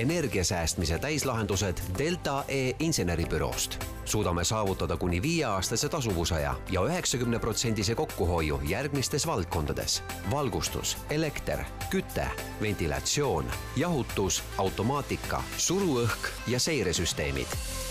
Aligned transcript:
energiasäästmise 0.00 0.98
täislahendused 0.98 1.78
Delta 1.98 2.44
E 2.48 2.72
inseneribüroost. 2.78 3.84
suudame 4.04 4.44
saavutada 4.44 4.96
kuni 4.96 5.22
viieaastase 5.22 5.88
tasuvusaja 5.88 6.54
ja 6.70 6.80
üheksakümne 6.80 7.38
protsendise 7.38 7.94
kokkuhoiu 7.94 8.60
järgmistes 8.68 9.26
valdkondades. 9.26 10.02
valgustus, 10.30 10.96
elekter, 11.10 11.58
küte, 11.90 12.26
ventilatsioon, 12.62 13.44
jahutus, 13.76 14.42
automaatika, 14.58 15.42
suruõhk 15.56 16.28
ja 16.46 16.60
seiresüsteemid 16.60 17.48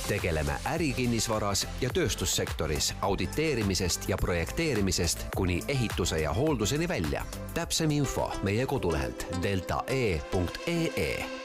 tegeleme 0.10 0.54
ärikinnisvaras 0.66 1.68
ja 1.82 1.90
tööstussektoris 1.94 2.94
auditeerimisest 3.02 4.10
ja 4.10 4.18
projekteerimisest 4.18 5.28
kuni 5.36 5.62
ehituse 5.68 6.20
ja 6.20 6.34
hoolduseni 6.34 6.88
välja. 6.88 7.26
täpsem 7.54 7.92
info 7.92 8.32
meie 8.44 8.66
kodulehelt 8.66 9.28
deltae.ee 9.44 11.39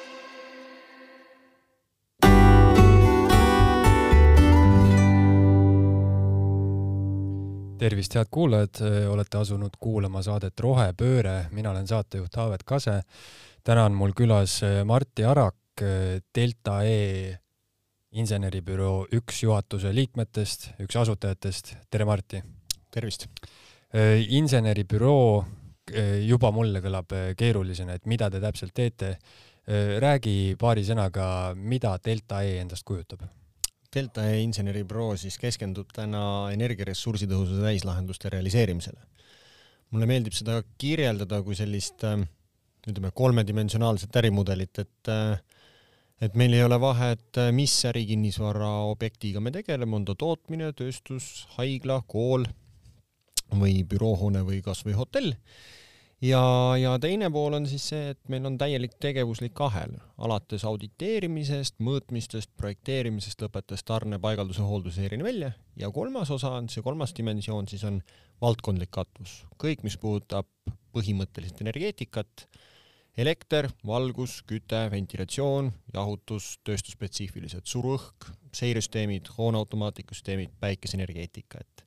tervist, 7.79 8.14
head 8.14 8.29
kuulajad, 8.31 8.81
olete 9.11 9.39
asunud 9.39 9.77
kuulama 9.81 10.23
saadet 10.25 10.61
Rohepööre, 10.61 11.49
mina 11.53 11.73
olen 11.73 11.87
saatejuht 11.89 12.37
Haavet 12.37 12.63
Kase. 12.64 13.00
täna 13.64 13.85
on 13.85 13.95
mul 13.95 14.13
külas 14.17 14.61
Martti 14.85 15.25
Arak, 15.25 15.83
Delta 16.35 16.83
E 16.85 17.37
inseneribüroo 18.13 19.07
üks 19.13 19.43
juhatuse 19.43 19.95
liikmetest, 19.95 20.71
üks 20.81 20.97
asutajatest. 20.97 21.75
tere, 21.91 22.05
Martti! 22.05 22.43
tervist! 22.91 23.27
inseneribüroo 24.29 25.45
juba 26.27 26.50
mulle 26.50 26.81
kõlab 26.81 27.13
keerulisena, 27.36 27.95
et 27.95 28.07
mida 28.07 28.31
te 28.31 28.41
täpselt 28.41 28.75
teete. 28.75 29.17
räägi 29.99 30.57
paari 30.59 30.85
sõnaga, 30.85 31.55
mida 31.55 31.99
Delta 32.05 32.42
E 32.42 32.61
endast 32.61 32.84
kujutab 32.84 33.25
Delta 33.95 34.27
inseneribüroo 34.42 35.14
siis 35.20 35.37
keskendub 35.39 35.92
täna 35.95 36.50
energiaressursi 36.55 37.28
tõhususe 37.31 37.62
täislahenduste 37.62 38.33
realiseerimisele. 38.34 39.00
mulle 39.95 40.06
meeldib 40.11 40.34
seda 40.34 40.56
kirjeldada 40.78 41.39
kui 41.47 41.55
sellist 41.55 42.03
ütleme 42.03 43.11
kolmedimensionaalset 43.15 44.17
ärimudelit, 44.17 44.78
et 44.78 45.12
et 46.22 46.34
meil 46.39 46.55
ei 46.55 46.62
ole 46.65 46.78
vahet, 46.81 47.39
mis 47.53 47.72
ärikinnisvara 47.84 48.70
objektiga 48.91 49.41
me 49.41 49.50
tegeleme, 49.55 49.97
on 49.97 50.05
ta 50.05 50.15
tootmine, 50.15 50.72
tööstus, 50.72 51.47
haigla, 51.56 52.00
kool 52.06 52.47
või 53.55 53.83
büroohoone 53.87 54.45
või 54.47 54.61
kasvõi 54.65 54.95
hotell 54.97 55.34
ja, 56.25 56.42
ja 56.80 56.94
teine 57.03 57.28
pool 57.33 57.56
on 57.58 57.67
siis 57.69 57.86
see, 57.92 58.11
et 58.14 58.20
meil 58.33 58.47
on 58.48 58.56
täielik 58.61 58.97
tegevuslik 59.03 59.61
ahel, 59.67 59.97
alates 60.25 60.64
auditeerimisest, 60.69 61.77
mõõtmistest, 61.84 62.53
projekteerimisest, 62.61 63.44
lõpetades 63.44 63.84
tarne, 63.86 64.20
paigalduse, 64.22 64.64
hooldusseerini 64.64 65.27
välja 65.27 65.53
ja 65.81 65.91
kolmas 65.94 66.33
osa 66.34 66.55
on, 66.58 66.70
see 66.72 66.84
kolmas 66.84 67.14
dimensioon 67.16 67.69
siis 67.70 67.84
on 67.89 68.00
valdkondlik 68.42 68.92
katvus. 68.94 69.42
kõik, 69.61 69.84
mis 69.86 69.98
puudutab 70.00 70.48
põhimõtteliselt 70.94 71.61
energeetikat, 71.64 72.47
elekter, 73.19 73.69
valgus, 73.86 74.41
küte, 74.47 74.81
ventilatsioon, 74.91 75.72
jahutus, 75.94 76.55
tööstusspetsiifilised 76.66 77.66
suruõhk, 77.70 78.31
seiresüsteemid, 78.55 79.31
hooneautomaatikasüsteemid, 79.38 80.55
päikeseenergeetika, 80.62 81.62
et 81.62 81.83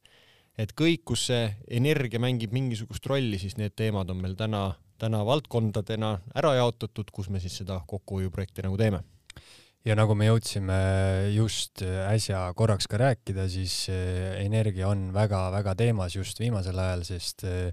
et 0.57 0.73
kõik, 0.77 1.03
kus 1.11 1.27
see 1.29 1.43
energia 1.79 2.21
mängib 2.21 2.55
mingisugust 2.55 3.05
rolli, 3.09 3.39
siis 3.41 3.57
need 3.59 3.75
teemad 3.77 4.09
on 4.13 4.23
meil 4.23 4.33
täna, 4.39 4.71
täna 5.01 5.21
valdkondadena 5.27 6.15
ära 6.37 6.55
jaotatud, 6.57 7.13
kus 7.13 7.29
me 7.33 7.41
siis 7.43 7.59
seda 7.61 7.79
kokkuhoiuprojekti 7.87 8.65
nagu 8.65 8.79
teeme. 8.79 9.03
ja 9.87 9.95
nagu 9.95 10.15
me 10.19 10.25
jõudsime 10.27 10.77
just 11.31 11.79
äsja 11.85 12.41
korraks 12.57 12.89
ka 12.91 12.97
rääkida, 12.99 13.45
siis 13.47 13.85
eh, 13.93 14.43
energia 14.43 14.89
on 14.89 15.13
väga-väga 15.15 15.75
teemas 15.79 16.17
just 16.17 16.39
viimasel 16.41 16.79
ajal, 16.79 17.05
sest 17.07 17.45
eh, 17.47 17.71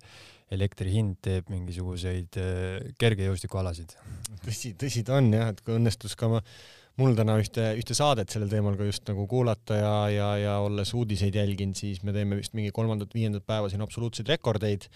elektri 0.55 0.93
hind 0.93 1.17
teeb 1.25 1.49
mingisuguseid 1.51 2.39
eh, 2.39 2.93
kergejõustikualasid. 3.01 3.97
tõsi, 4.45 4.75
tõsi 4.79 5.03
ta 5.03 5.19
on 5.19 5.33
jah, 5.33 5.51
et 5.51 5.65
kui 5.65 5.75
õnnestus 5.75 6.15
ka 6.15 6.31
ma 6.37 6.45
mul 7.01 7.17
täna 7.19 7.37
ühte, 7.43 7.73
ühte 7.79 7.97
saadet 7.97 8.31
sellel 8.33 8.51
teemal 8.53 8.77
ka 8.79 8.87
just 8.87 9.07
nagu 9.11 9.27
kuulata 9.31 9.79
ja, 9.79 9.95
ja, 10.13 10.31
ja 10.39 10.55
olles 10.63 10.95
uudiseid 10.95 11.35
jälginud, 11.35 11.79
siis 11.79 12.03
me 12.07 12.15
teeme 12.15 12.39
vist 12.39 12.55
mingi 12.55 12.73
kolmandat-viiendat 12.75 13.47
päeva 13.47 13.71
siin 13.73 13.83
absoluutseid 13.85 14.31
rekordeid. 14.37 14.89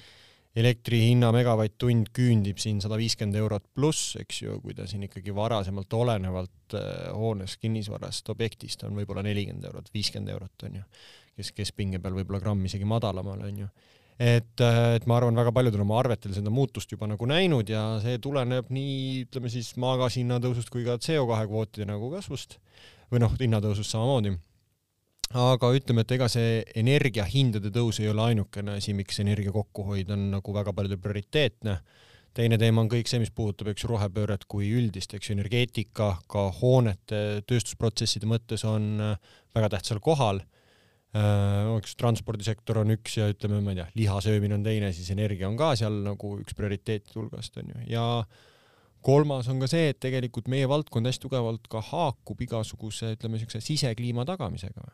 elektri 0.58 0.98
hinna 1.04 1.28
megavatt-tund 1.30 2.08
küündib 2.16 2.58
siin 2.58 2.80
sada 2.82 2.96
viiskümmend 2.98 3.36
eurot 3.38 3.66
pluss, 3.76 4.16
eks 4.18 4.40
ju, 4.42 4.56
kui 4.62 4.74
ta 4.74 4.86
siin 4.90 5.04
ikkagi 5.06 5.34
varasemalt 5.34 5.92
olenevalt 5.94 6.74
äh, 6.74 7.12
hoonest, 7.14 7.60
kinnisvarast, 7.60 8.30
objektist 8.32 8.82
on 8.88 8.96
võib-olla 8.98 9.22
nelikümmend 9.26 9.68
eurot, 9.68 9.92
viiskümmend 9.94 10.32
eurot 10.34 10.66
on 10.66 10.80
ju, 10.80 10.88
kes, 11.36 11.52
kes 11.54 11.74
pinge 11.76 12.00
peal 12.02 12.16
võib-olla 12.16 12.40
gramm 12.42 12.64
isegi 12.66 12.88
madalamal 12.88 13.44
on 13.50 13.62
ju 13.64 13.68
et, 14.18 14.58
et 14.58 15.06
ma 15.06 15.16
arvan, 15.18 15.38
väga 15.38 15.52
paljud 15.54 15.78
on 15.78 15.84
oma 15.84 16.00
arvetel 16.02 16.34
seda 16.34 16.50
muutust 16.50 16.90
juba 16.90 17.06
nagu 17.06 17.28
näinud 17.30 17.70
ja 17.70 17.84
see 18.02 18.18
tuleneb 18.22 18.72
nii, 18.74 19.28
ütleme 19.28 19.50
siis 19.52 19.70
maagaasi 19.78 20.24
hinna 20.24 20.40
tõusust 20.42 20.72
kui 20.74 20.82
ka 20.86 20.98
CO2 20.98 21.46
kvootide 21.46 21.86
nagu 21.88 22.10
kasvust 22.12 22.58
või 23.12 23.22
noh, 23.22 23.32
hinnatõusust 23.38 23.94
samamoodi. 23.94 24.34
aga 25.38 25.70
ütleme, 25.76 26.02
et 26.02 26.12
ega 26.16 26.28
see 26.28 26.62
energiahindade 26.80 27.70
tõus 27.70 28.00
ei 28.02 28.10
ole 28.10 28.26
ainukene 28.32 28.78
asi, 28.80 28.94
miks 28.96 29.20
energia 29.20 29.52
kokkuhoid 29.54 30.10
on 30.10 30.30
nagu 30.34 30.54
väga 30.54 30.72
paljudel 30.72 30.98
prioriteetne. 30.98 31.78
teine 32.34 32.58
teema 32.58 32.80
on 32.80 32.88
kõik 32.90 33.06
see, 33.08 33.18
mis 33.18 33.30
puudutab, 33.30 33.68
eks 33.68 33.84
ju, 33.84 33.88
rohepööret 33.88 34.44
kui 34.48 34.68
üldist, 34.70 35.14
eks 35.14 35.30
ju, 35.30 35.38
energeetika 35.38 36.18
ka 36.26 36.50
hoonete, 36.60 37.42
tööstusprotsesside 37.46 38.26
mõttes 38.26 38.64
on 38.64 38.98
väga 39.54 39.68
tähtsal 39.68 40.00
kohal 40.00 40.42
eks 41.08 41.94
äh, 41.94 41.96
transpordisektor 42.02 42.82
on 42.82 42.92
üks 42.92 43.16
ja 43.16 43.30
ütleme, 43.32 43.62
ma 43.64 43.72
ei 43.72 43.80
tea, 43.80 43.88
liha 43.96 44.18
söömine 44.24 44.58
on 44.58 44.66
teine, 44.66 44.90
siis 44.92 45.08
energia 45.14 45.48
on 45.48 45.56
ka 45.56 45.72
seal 45.80 46.02
nagu 46.04 46.34
üks 46.42 46.56
prioriteetide 46.58 47.16
hulgast 47.16 47.56
onju 47.62 47.86
ja 47.88 48.04
kolmas 49.04 49.48
on 49.48 49.62
ka 49.62 49.70
see, 49.70 49.94
et 49.94 50.00
tegelikult 50.04 50.50
meie 50.52 50.68
valdkond 50.68 51.08
hästi 51.08 51.24
tugevalt 51.24 51.64
ka 51.72 51.80
haakub 51.92 52.44
igasuguse, 52.44 53.14
ütleme 53.16 53.40
siukse 53.40 53.62
sisekliima 53.64 54.28
tagamisega. 54.28 54.84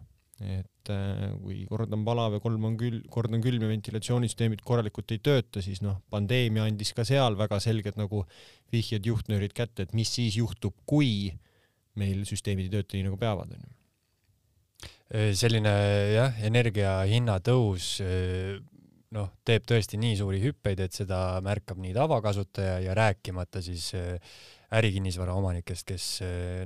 et 0.44 0.90
äh, 0.90 1.28
kui 1.42 1.60
kord 1.70 1.92
on 1.94 2.02
palav 2.06 2.34
ja 2.34 2.40
kolm 2.42 2.64
on 2.66 2.78
külm, 2.78 3.04
kord 3.10 3.34
on 3.34 3.42
külm 3.42 3.62
ja 3.62 3.68
ventilatsioonisüsteemid 3.70 4.64
korralikult 4.66 5.14
ei 5.14 5.20
tööta, 5.22 5.62
siis 5.62 5.82
noh, 5.82 6.00
pandeemia 6.10 6.66
andis 6.66 6.90
ka 6.94 7.04
seal 7.06 7.38
väga 7.38 7.60
selged 7.62 7.98
nagu 7.98 8.24
vihjed 8.74 9.06
juhtnöörid 9.06 9.54
kätte, 9.54 9.86
et 9.86 9.94
mis 9.94 10.10
siis 10.10 10.34
juhtub, 10.38 10.74
kui 10.86 11.30
meil 11.98 12.26
süsteemid 12.26 12.66
ei 12.66 12.74
tööta 12.78 12.98
nii 12.98 13.06
nagu 13.06 13.18
peavad 13.18 13.54
onju 13.54 13.70
selline 15.12 15.72
jah, 16.14 16.38
energia 16.46 16.94
hinna 17.08 17.36
tõus 17.44 17.98
noh, 19.14 19.30
teeb 19.46 19.66
tõesti 19.68 19.98
nii 20.00 20.16
suuri 20.18 20.40
hüppeid, 20.42 20.80
et 20.84 20.96
seda 20.96 21.38
märkab 21.44 21.78
nii 21.82 21.94
tavakasutaja 21.96 22.80
ja 22.82 22.96
rääkimata 22.96 23.62
siis 23.64 23.92
ärikinnisvara 24.74 25.36
omanikest, 25.38 25.86
kes 25.86 26.08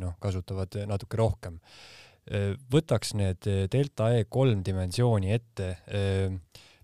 noh, 0.03 0.17
kasutavad 0.23 0.79
natuke 0.89 1.19
rohkem. 1.21 1.59
võtaks 2.73 3.15
need 3.17 3.47
delta 3.73 4.13
E 4.17 4.25
kolm 4.29 4.63
dimensiooni 4.65 5.33
ette. 5.33 5.77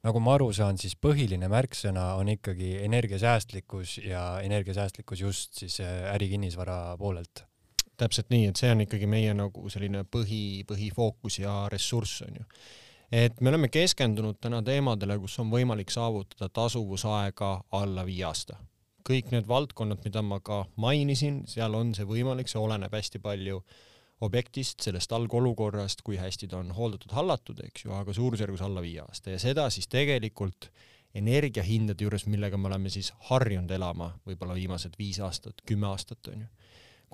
nagu 0.05 0.21
ma 0.21 0.35
aru 0.35 0.53
saan, 0.53 0.77
siis 0.77 0.97
põhiline 1.01 1.49
märksõna 1.49 2.15
on 2.19 2.29
ikkagi 2.29 2.77
energiasäästlikkus 2.85 3.99
ja 4.05 4.41
energiasäästlikkus 4.43 5.21
just 5.21 5.55
siis 5.63 5.81
ärikinnisvara 5.81 6.97
poolelt 6.99 7.47
täpselt 7.97 8.31
nii, 8.33 8.49
et 8.51 8.61
see 8.61 8.73
on 8.73 8.83
ikkagi 8.85 9.09
meie 9.11 9.35
nagu 9.37 9.69
selline 9.73 10.05
põhi, 10.05 10.65
põhifookus 10.69 11.41
ja 11.43 11.65
ressurss 11.73 12.25
on 12.27 12.41
ju. 12.41 12.45
et 13.13 13.41
me 13.41 13.53
oleme 13.53 13.69
keskendunud 13.69 14.41
täna 14.43 14.63
teemadele, 14.63 15.19
kus 15.23 15.39
on 15.39 15.51
võimalik 15.53 15.93
saavutada 15.95 16.49
tasuvusaega 16.49 17.51
alla 17.79 18.07
viie 18.07 18.25
aasta. 18.25 18.57
kõik 19.09 19.33
need 19.33 19.49
valdkonnad, 19.49 20.01
mida 20.05 20.23
ma 20.23 20.41
ka 20.41 20.65
mainisin, 20.81 21.43
seal 21.47 21.75
on 21.75 21.95
see 21.95 22.07
võimalik, 22.09 22.49
see 22.49 22.61
oleneb 22.61 22.93
hästi 22.93 23.21
palju 23.21 23.61
objektist, 24.25 24.81
sellest 24.81 25.13
algolukorrast, 25.13 26.01
kui 26.03 26.17
hästi 26.17 26.49
ta 26.49 26.63
on 26.63 26.71
hooldatud, 26.73 27.13
hallatud, 27.13 27.61
eks 27.67 27.85
ju, 27.85 27.93
aga 27.93 28.15
suurusjärgus 28.15 28.63
alla 28.65 28.81
viie 28.81 29.03
aasta 29.03 29.35
ja 29.35 29.39
seda 29.43 29.69
siis 29.71 29.91
tegelikult 29.93 30.71
energiahindade 31.15 32.03
juures, 32.03 32.25
millega 32.27 32.59
me 32.59 32.71
oleme 32.71 32.91
siis 32.91 33.13
harjunud 33.29 33.71
elama 33.71 34.15
võib-olla 34.27 34.55
viimased 34.57 34.97
viis 34.99 35.21
aastat, 35.21 35.61
kümme 35.67 35.87
aastat 35.93 36.33
on 36.33 36.47
ju 36.47 36.64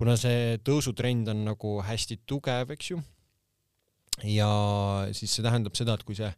kuna 0.01 0.15
see 0.17 0.57
tõusutrend 0.65 1.29
on 1.29 1.43
nagu 1.51 1.75
hästi 1.85 2.23
tugev, 2.29 2.73
eks 2.73 2.95
ju, 2.95 3.03
ja 4.25 4.49
siis 5.13 5.35
see 5.37 5.45
tähendab 5.45 5.77
seda, 5.77 5.99
et 5.99 6.05
kui 6.09 6.17
see 6.17 6.31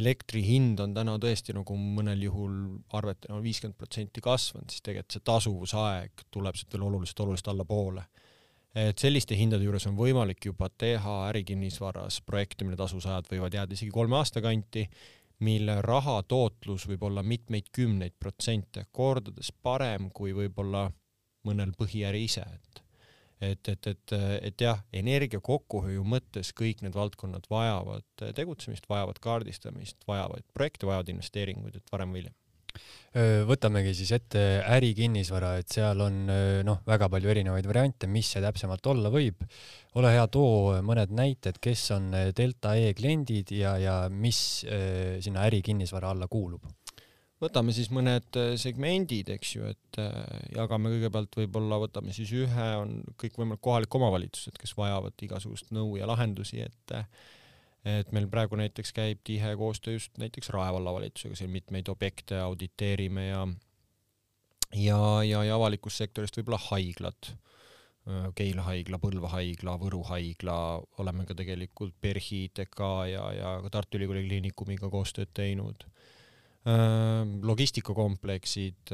elektri 0.00 0.40
hind 0.42 0.80
on 0.80 0.94
täna 0.96 1.18
tõesti 1.20 1.52
nagu 1.54 1.76
mõnel 1.78 2.22
juhul 2.24 2.54
arvetena 2.96 3.36
viiskümmend 3.44 3.76
protsenti 3.78 4.22
kasvanud, 4.24 4.72
siis 4.72 4.82
tegelikult 4.82 5.18
see 5.18 5.26
tasuvusaeg 5.28 6.24
tuleb 6.34 6.56
sealt 6.58 6.72
veel 6.74 6.86
oluliselt, 6.88 7.20
oluliselt 7.26 7.50
allapoole. 7.52 8.06
et 8.74 8.98
selliste 8.98 9.36
hindade 9.38 9.62
juures 9.62 9.84
on 9.86 9.94
võimalik 9.94 10.48
juba 10.48 10.66
teha 10.68 11.12
ärikinnisvaras 11.28 12.22
projekte, 12.26 12.64
mille 12.64 12.80
tasuvusajad 12.80 13.28
võivad 13.30 13.54
jääda 13.54 13.76
isegi 13.76 13.92
kolme 13.94 14.16
aasta 14.18 14.42
kanti, 14.42 14.88
mille 15.44 15.76
raha 15.82 16.22
tootlus 16.22 16.88
võib 16.88 17.04
olla 17.06 17.22
mitmeid 17.22 17.68
kümneid 17.70 18.16
protsente, 18.18 18.88
kordades 18.90 19.52
parem 19.62 20.08
kui 20.10 20.32
võib-olla 20.32 20.88
mõnel 21.44 21.76
põhiäri 21.78 22.24
ise, 22.24 22.42
et 22.42 22.83
et, 23.52 23.68
et, 23.68 23.90
et, 23.92 24.14
et 24.50 24.64
jah, 24.66 24.80
energia 24.92 25.42
kokkuhoiu 25.44 26.04
mõttes 26.08 26.52
kõik 26.56 26.84
need 26.84 26.96
valdkonnad 26.96 27.48
vajavad 27.50 28.24
tegutsemist, 28.36 28.88
vajavad 28.90 29.20
kaardistamist, 29.24 30.00
vajavad 30.08 30.46
projekte, 30.56 30.88
vajavad 30.90 31.12
investeeringuid, 31.14 31.78
et 31.80 31.94
varem 31.94 32.14
või 32.14 32.24
hiljem 32.24 32.40
võtamegi 33.46 33.92
siis 33.94 34.08
ette 34.16 34.40
ärikinnisvara, 34.74 35.52
et 35.60 35.70
seal 35.70 36.00
on 36.02 36.16
noh, 36.66 36.80
väga 36.82 37.06
palju 37.12 37.30
erinevaid 37.30 37.68
variante, 37.70 38.08
mis 38.10 38.32
see 38.34 38.42
täpsemalt 38.42 38.88
olla 38.90 39.12
võib. 39.14 39.44
ole 39.94 40.10
hea, 40.10 40.26
too 40.26 40.80
mõned 40.82 41.14
näited, 41.14 41.60
kes 41.62 41.84
on 41.94 42.10
Delta 42.34 42.74
E 42.74 42.90
kliendid 42.98 43.54
ja, 43.54 43.76
ja 43.78 43.98
mis 44.10 44.64
sinna 44.66 45.46
ärikinnisvara 45.46 46.10
alla 46.10 46.26
kuulub 46.26 46.66
võtame 47.44 47.74
siis 47.76 47.90
mõned 47.94 48.38
äh, 48.40 48.54
segmendid, 48.60 49.30
eks 49.34 49.54
ju, 49.56 49.68
et 49.70 50.00
äh, 50.00 50.16
jagame 50.54 50.92
kõigepealt 50.94 51.38
võib-olla, 51.38 51.78
võtame 51.82 52.14
siis 52.16 52.32
ühe, 52.36 52.68
on 52.80 52.98
kõikvõimalik 53.20 53.62
kohalik 53.64 53.96
omavalitsused, 53.98 54.56
kes 54.60 54.74
vajavad 54.78 55.26
igasugust 55.26 55.72
nõu 55.74 55.98
ja 56.00 56.08
lahendusi, 56.10 56.62
et 56.64 56.96
äh, 56.96 57.08
et 57.84 58.14
meil 58.16 58.24
praegu 58.32 58.56
näiteks 58.56 58.94
käib 58.96 59.18
tihe 59.28 59.50
koostöö 59.60 59.98
just 59.98 60.14
näiteks 60.16 60.48
Rae 60.54 60.72
vallavalitsusega, 60.72 61.36
siin 61.36 61.50
mitmeid 61.52 61.90
objekte 61.92 62.38
auditeerime 62.40 63.26
ja 63.26 63.42
ja, 64.72 65.00
ja, 65.22 65.42
ja 65.44 65.58
avalikust 65.58 66.00
sektorist 66.00 66.38
võib-olla 66.38 66.62
haiglad, 66.70 67.34
Keila 68.36 68.64
haigla, 68.66 68.98
Põlva 69.00 69.30
haigla, 69.32 69.76
Võru 69.80 70.02
haigla, 70.04 70.56
oleme 71.00 71.24
ka 71.28 71.36
tegelikult 71.36 71.94
PERHi, 72.04 72.40
TK 72.56 72.88
ja, 73.08 73.22
ja 73.32 73.52
ka 73.64 73.70
Tartu 73.72 73.96
Ülikooli 73.96 74.26
Kliinikumiga 74.26 74.90
koostööd 74.92 75.32
teinud 75.36 75.86
logistikakompleksid, 76.64 78.92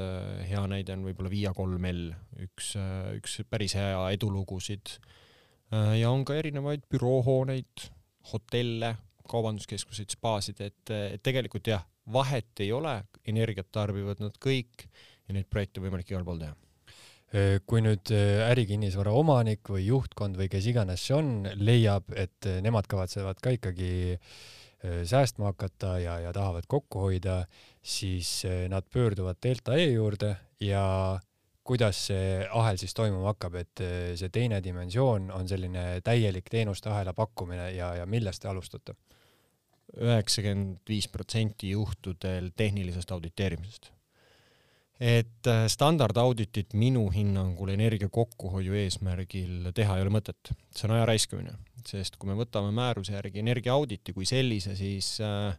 hea 0.49 0.63
näide 0.71 0.97
on 0.97 1.05
võib-olla 1.07 1.31
Via 1.31 1.53
3L, 1.55 2.09
üks, 2.47 2.73
üks 3.21 3.37
päris 3.47 3.77
hea 3.79 4.01
edulugusid. 4.17 4.97
ja 5.71 6.11
on 6.11 6.25
ka 6.27 6.35
erinevaid 6.35 6.83
büroohooneid, 6.91 7.87
hotelle, 8.33 8.97
kaubanduskeskuseid, 9.31 10.11
spaasid, 10.11 10.65
et, 10.67 10.91
et 10.91 11.23
tegelikult 11.23 11.71
jah, 11.71 11.87
vahet 12.11 12.65
ei 12.65 12.73
ole, 12.75 12.97
energiat 13.31 13.71
tarbivad 13.71 14.19
nad 14.19 14.35
kõik 14.43 14.89
ja 15.29 15.37
neid 15.37 15.47
projekte 15.47 15.79
on 15.79 15.87
võimalik 15.87 16.11
igal 16.11 16.27
pool 16.27 16.43
teha 16.43 16.57
kui 17.71 17.79
nüüd 17.79 18.11
ärikinnisvara 18.11 19.13
omanik 19.15 19.69
või 19.71 19.85
juhtkond 19.87 20.35
või 20.35 20.49
kes 20.51 20.67
iganes 20.67 21.05
see 21.07 21.15
on, 21.15 21.29
leiab, 21.63 22.11
et 22.19 22.49
nemad 22.59 22.91
kavatsevad 22.91 23.39
ka 23.39 23.55
ikkagi 23.55 23.91
Äh, 24.11 24.60
säästma 25.05 25.51
hakata 25.51 25.99
ja, 25.99 26.19
ja 26.21 26.33
tahavad 26.33 26.65
kokku 26.69 27.07
hoida, 27.07 27.45
siis 27.83 28.45
äh, 28.45 28.69
nad 28.69 28.87
pöörduvad 28.93 29.37
Delta 29.43 29.77
E 29.77 29.91
juurde 29.93 30.37
ja 30.61 31.21
kuidas 31.65 32.07
see 32.07 32.47
ahel 32.51 32.81
siis 32.81 32.95
toimuma 32.97 33.35
hakkab, 33.35 33.61
et 33.61 33.85
äh, 33.85 33.95
see 34.17 34.33
teine 34.33 34.63
dimensioon 34.65 35.31
on 35.37 35.49
selline 35.49 36.01
täielik 36.05 36.49
teenuste 36.51 36.91
ahela 36.91 37.15
pakkumine 37.15 37.71
ja, 37.77 37.95
ja 38.01 38.07
millest 38.07 38.43
te 38.43 38.49
alustate? 38.49 38.97
üheksakümmend 39.91 40.87
viis 40.87 41.09
protsenti 41.11 41.73
juhtudel 41.73 42.53
tehnilisest 42.57 43.11
auditeerimisest. 43.11 43.91
Et 45.01 45.49
standardauditit 45.73 46.75
minu 46.77 47.07
hinnangul 47.15 47.73
energia 47.73 48.11
kokkuhoiu 48.13 48.75
eesmärgil 48.83 49.71
teha 49.75 49.97
ei 49.97 50.05
ole 50.05 50.13
mõtet, 50.13 50.53
see 50.77 50.85
on 50.89 50.99
aja 50.99 51.07
raiskamine 51.09 51.57
sest 51.89 52.19
kui 52.21 52.31
me 52.31 52.37
võtame 52.39 52.73
määruse 52.75 53.15
järgi 53.15 53.43
energiaauditi 53.43 54.15
kui 54.17 54.27
sellise, 54.29 54.75
siis 54.79 55.17
äh, 55.25 55.55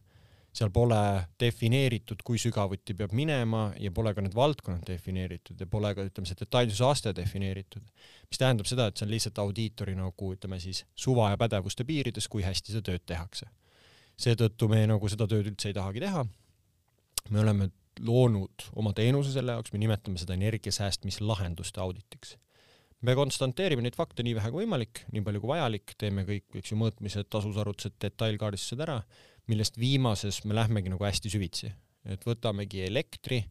seal 0.52 0.72
pole 0.74 1.00
defineeritud, 1.40 2.22
kui 2.28 2.40
sügavuti 2.42 2.96
peab 2.98 3.14
minema 3.16 3.70
ja 3.80 3.92
pole 3.96 4.14
ka 4.16 4.24
need 4.24 4.36
valdkonnad 4.36 4.84
defineeritud 4.88 5.60
ja 5.60 5.68
pole 5.72 5.94
ka 5.96 6.06
ütleme, 6.08 6.28
see 6.28 6.42
detailsuse 6.42 6.88
aste 6.88 7.16
defineeritud. 7.16 7.86
mis 8.32 8.40
tähendab 8.40 8.68
seda, 8.68 8.88
et 8.88 9.00
see 9.00 9.08
on 9.08 9.14
lihtsalt 9.14 9.40
audiitori 9.44 9.96
nagu 9.96 10.34
ütleme 10.36 10.60
siis 10.60 10.86
suva 10.96 11.32
ja 11.32 11.40
pädevuste 11.40 11.88
piirides, 11.88 12.28
kui 12.28 12.44
hästi 12.44 12.76
seda 12.76 12.92
tööd 12.92 13.06
tehakse. 13.08 13.48
seetõttu 14.22 14.68
me 14.70 14.84
nagu 14.88 15.10
seda 15.10 15.28
tööd 15.28 15.54
üldse 15.54 15.72
ei 15.72 15.78
tahagi 15.78 16.04
teha. 16.04 16.26
me 17.30 17.40
oleme 17.40 17.72
loonud 18.06 18.70
oma 18.76 18.94
teenuse 18.98 19.34
selle 19.34 19.58
jaoks, 19.58 19.74
me 19.74 19.82
nimetame 19.82 20.22
seda 20.22 20.38
energiasäästmislahenduste 20.38 21.82
auditiks 21.84 22.38
me 23.02 23.16
konstanteerime 23.18 23.82
neid 23.86 23.98
fakte 23.98 24.24
nii 24.26 24.36
vähe 24.38 24.52
kui 24.54 24.64
võimalik, 24.64 25.04
nii 25.14 25.24
palju 25.26 25.42
kui 25.42 25.52
vajalik, 25.56 25.96
teeme 25.98 26.26
kõik, 26.28 26.46
eks 26.60 26.74
ju, 26.74 26.78
mõõtmised, 26.82 27.30
tasusarvutused, 27.34 27.98
detailkaardistused 28.04 28.84
ära, 28.86 29.00
millest 29.50 29.80
viimases 29.82 30.44
me 30.46 30.58
lähmegi 30.58 30.94
nagu 30.94 31.06
hästi 31.08 31.32
süvitsi, 31.34 31.72
et 32.06 32.26
võtamegi 32.28 32.86
elektri 32.86 33.42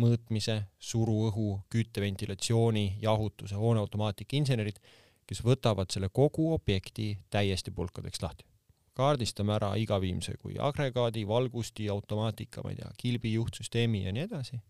mõõtmise, 0.00 0.60
suruõhu, 0.78 1.48
kütteventilatsiooni, 1.72 3.00
jahutuse, 3.02 3.58
hooneautomaatika 3.58 4.38
insenerid, 4.38 4.78
kes 5.26 5.42
võtavad 5.46 5.90
selle 5.92 6.08
kogu 6.14 6.52
objekti 6.54 7.12
täiesti 7.30 7.74
pulkadeks 7.74 8.22
lahti. 8.22 8.46
Kaardistame 8.96 9.54
ära 9.54 9.74
iga 9.78 10.00
viimse 10.02 10.34
kui 10.40 10.56
agregaadi, 10.58 11.26
valgusti, 11.28 11.88
automaatika, 11.88 12.64
ma 12.64 12.72
ei 12.72 12.80
tea, 12.80 12.90
kilbi, 12.98 13.34
juhtsüsteemi 13.38 14.04
ja 14.04 14.12
nii 14.12 14.26
edasi 14.26 14.60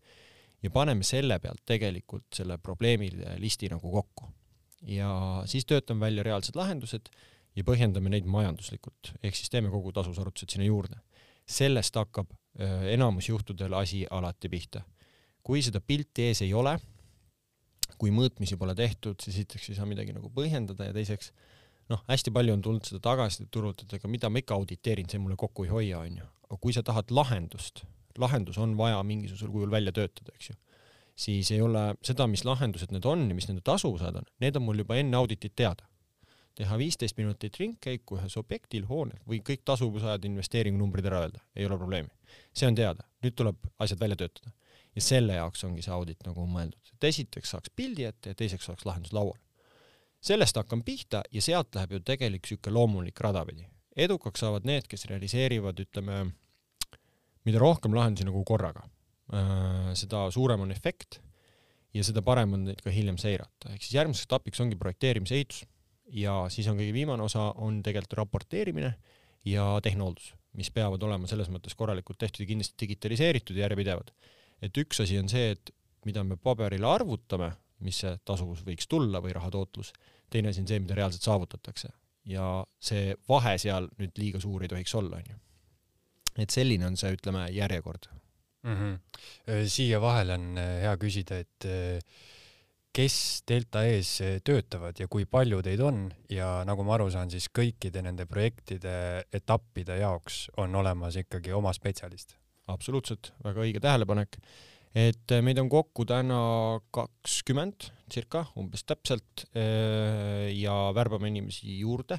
ja 0.63 0.69
paneme 0.73 1.05
selle 1.07 1.39
pealt 1.41 1.63
tegelikult 1.65 2.27
selle 2.35 2.57
probleemide 2.61 3.35
listi 3.41 3.69
nagu 3.71 3.91
kokku. 3.91 4.29
ja 4.81 5.43
siis 5.45 5.65
töötame 5.65 6.05
välja 6.05 6.23
reaalsed 6.23 6.55
lahendused 6.57 7.09
ja 7.55 7.63
põhjendame 7.63 8.09
neid 8.09 8.25
majanduslikult, 8.25 9.11
ehk 9.21 9.35
siis 9.37 9.51
teeme 9.53 9.69
kogu 9.69 9.91
tasusarvutused 9.93 10.55
sinna 10.55 10.65
juurde. 10.65 10.97
sellest 11.45 11.95
hakkab 11.95 12.31
äh, 12.31 12.87
enamus 12.93 13.29
juhtudel 13.29 13.73
asi 13.73 14.05
alati 14.09 14.49
pihta. 14.49 14.81
kui 15.43 15.61
seda 15.61 15.81
pilti 15.81 16.29
ees 16.29 16.41
ei 16.41 16.53
ole, 16.53 16.77
kui 17.97 18.11
mõõtmisi 18.11 18.57
pole 18.57 18.75
tehtud, 18.75 19.19
siis 19.21 19.35
esiteks 19.35 19.69
ei 19.69 19.75
saa 19.75 19.85
midagi 19.85 20.13
nagu 20.13 20.29
põhjendada 20.29 20.89
ja 20.89 20.93
teiseks 20.93 21.31
noh, 21.91 22.03
hästi 22.07 22.33
palju 22.33 22.55
on 22.55 22.63
tulnud 22.65 22.87
seda 22.87 23.01
tagasisidet 23.03 23.51
turult, 23.53 23.83
et 23.83 23.97
ega 23.97 24.09
mida 24.11 24.29
ma 24.31 24.41
ikka 24.41 24.57
auditeerin, 24.57 25.09
see 25.11 25.21
mulle 25.21 25.37
kokku 25.39 25.67
ei 25.67 25.73
hoia, 25.73 26.03
onju. 26.05 26.27
aga 26.47 26.59
kui 26.63 26.73
sa 26.75 26.83
tahad 26.83 27.11
lahendust, 27.15 27.83
lahendus 28.19 28.57
on 28.61 28.75
vaja 28.79 28.99
mingisugusel 29.07 29.51
kujul 29.53 29.71
välja 29.71 29.93
töötada, 29.95 30.33
eks 30.35 30.51
ju, 30.51 30.57
siis 31.15 31.51
ei 31.51 31.61
ole 31.61 31.83
seda, 32.05 32.27
mis 32.27 32.43
lahendused 32.47 32.91
need 32.93 33.05
on 33.07 33.27
ja 33.29 33.37
mis 33.37 33.47
nende 33.49 33.63
tasuvused 33.67 34.19
on, 34.21 34.27
need 34.43 34.57
on 34.59 34.65
mul 34.67 34.83
juba 34.83 34.99
enne 34.99 35.17
auditit 35.19 35.55
teada. 35.55 35.87
teha 36.55 36.75
viisteist 36.77 37.15
minutit 37.17 37.55
ringkäiku 37.57 38.17
ühes 38.19 38.33
objektil, 38.37 38.83
hoonel 38.89 39.21
või 39.27 39.39
kõik 39.47 39.61
tasuvusajad, 39.65 40.25
investeeringunumbrid 40.27 41.05
ära 41.07 41.21
öelda, 41.25 41.39
ei 41.55 41.65
ole 41.65 41.77
probleemi. 41.77 42.09
see 42.53 42.67
on 42.67 42.75
teada, 42.75 43.07
nüüd 43.23 43.37
tuleb 43.39 43.69
asjad 43.79 43.99
välja 43.99 44.15
töötada. 44.23 44.51
ja 44.95 45.01
selle 45.01 45.39
jaoks 45.39 45.63
ongi 45.63 45.81
see 45.81 45.93
audit 45.95 46.27
nagu 46.27 46.47
mõeldud, 46.47 46.91
et 46.93 47.09
esiteks 47.13 47.55
saaks 47.55 47.71
pildi 47.75 48.03
ette 48.03 48.33
ja 48.33 48.35
teiseks 48.35 48.65
saaks 48.65 48.85
lahendus 48.85 49.13
laual. 49.13 49.39
Sellest 50.21 50.57
hakkan 50.59 50.83
pihta 50.85 51.23
ja 51.33 51.41
sealt 51.41 51.75
läheb 51.75 51.97
ju 51.97 51.99
tegelik 52.05 52.47
sihuke 52.47 52.73
loomulik 52.73 53.19
rada 53.19 53.45
pidi. 53.45 53.65
edukaks 53.97 54.39
saavad 54.39 54.63
need, 54.65 54.85
kes 54.87 55.05
realiseerivad, 55.09 55.79
ütleme 55.83 56.21
mida 57.47 57.59
rohkem 57.59 57.95
lahendusi 57.95 58.27
nagu 58.27 58.43
korraga, 58.47 58.85
äh, 59.33 59.91
seda 59.97 60.27
suurem 60.31 60.63
on 60.63 60.71
efekt 60.71 61.19
ja 61.93 62.03
seda 62.07 62.23
parem 62.23 62.53
on 62.55 62.69
neid 62.69 62.81
ka 62.83 62.93
hiljem 62.93 63.17
seirata, 63.19 63.73
ehk 63.73 63.83
siis 63.83 63.97
järgmiseks 63.97 64.29
etapiks 64.29 64.61
ongi 64.63 64.77
projekteerimise 64.79 65.35
ehitus 65.39 65.65
ja 66.15 66.45
siis 66.53 66.69
on 66.71 66.79
kõige 66.79 66.93
viimane 66.95 67.23
osa, 67.25 67.49
on 67.59 67.81
tegelikult 67.83 68.19
raporteerimine 68.21 68.93
ja 69.47 69.65
tehnooldus, 69.83 70.31
mis 70.57 70.71
peavad 70.71 71.03
olema 71.03 71.27
selles 71.27 71.49
mõttes 71.51 71.75
korralikult 71.77 72.19
tehtud 72.21 72.45
ja 72.45 72.51
kindlasti 72.51 72.77
digitaliseeritud 72.85 73.57
ja 73.57 73.65
järjepidevad. 73.65 74.11
et 74.61 74.77
üks 74.77 75.01
asi 75.01 75.17
on 75.17 75.29
see, 75.29 75.51
et 75.55 75.73
mida 76.05 76.23
me 76.23 76.37
paberile 76.37 76.87
arvutame, 76.87 77.51
mis 77.81 78.01
see 78.03 78.13
tasuvus 78.25 78.63
võiks 78.67 78.89
tulla 78.89 79.21
või 79.23 79.33
rahatootlus, 79.37 79.93
teine 80.29 80.51
asi 80.51 80.63
on 80.63 80.69
see, 80.69 80.81
mida 80.83 80.97
reaalselt 80.97 81.27
saavutatakse 81.27 81.91
ja 82.31 82.47
see 82.79 83.15
vahe 83.29 83.55
seal 83.61 83.89
nüüd 83.97 84.17
liiga 84.21 84.41
suur 84.41 84.63
ei 84.63 84.71
tohiks 84.71 84.93
olla, 84.99 85.21
onju 85.21 85.39
et 86.39 86.53
selline 86.53 86.87
on 86.87 86.97
see, 86.99 87.11
ütleme, 87.17 87.47
järjekord 87.51 88.07
mm. 88.63 88.75
-hmm. 88.75 89.65
siia 89.67 90.01
vahele 90.01 90.37
on 90.37 90.45
äh, 90.57 90.75
hea 90.85 90.93
küsida, 91.01 91.41
et 91.41 91.65
äh, 91.65 91.99
kes 92.93 93.43
Delta 93.47 93.83
E-s 93.87 94.19
töötavad 94.43 94.99
ja 94.99 95.07
kui 95.07 95.25
palju 95.25 95.61
teid 95.63 95.79
on 95.79 96.09
ja 96.29 96.61
nagu 96.67 96.83
ma 96.83 96.97
aru 96.97 97.09
saan, 97.11 97.31
siis 97.31 97.47
kõikide 97.47 98.03
nende 98.03 98.25
projektide 98.27 99.25
etappide 99.33 99.97
jaoks 100.01 100.49
on 100.57 100.75
olemas 100.75 101.15
ikkagi 101.15 101.53
oma 101.55 101.73
spetsialist? 101.73 102.35
absoluutselt, 102.71 103.33
väga 103.43 103.63
õige 103.65 103.79
tähelepanek. 103.83 104.37
Et 104.95 105.35
meid 105.43 105.59
on 105.61 105.69
kokku 105.71 106.05
täna 106.09 106.41
kakskümmend 106.91 107.91
circa, 108.11 108.43
umbes 108.59 108.83
täpselt 108.83 109.45
ja 109.55 110.75
värbame 110.95 111.29
inimesi 111.31 111.77
juurde 111.79 112.17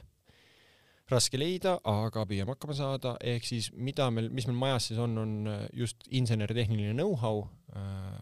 raske 1.13 1.41
leida, 1.41 1.77
aga 1.89 2.25
püüame 2.29 2.55
hakkama 2.55 2.77
saada, 2.77 3.15
ehk 3.21 3.47
siis 3.47 3.71
mida 3.75 4.09
meil, 4.15 4.31
mis 4.35 4.47
meil 4.49 4.59
majas 4.59 4.91
siis 4.91 5.01
on, 5.03 5.17
on 5.23 5.33
äh, 5.51 5.65
just 5.83 6.07
insener-tehniline 6.15 6.95
know-how, 6.97 7.45
äh, 7.77 8.21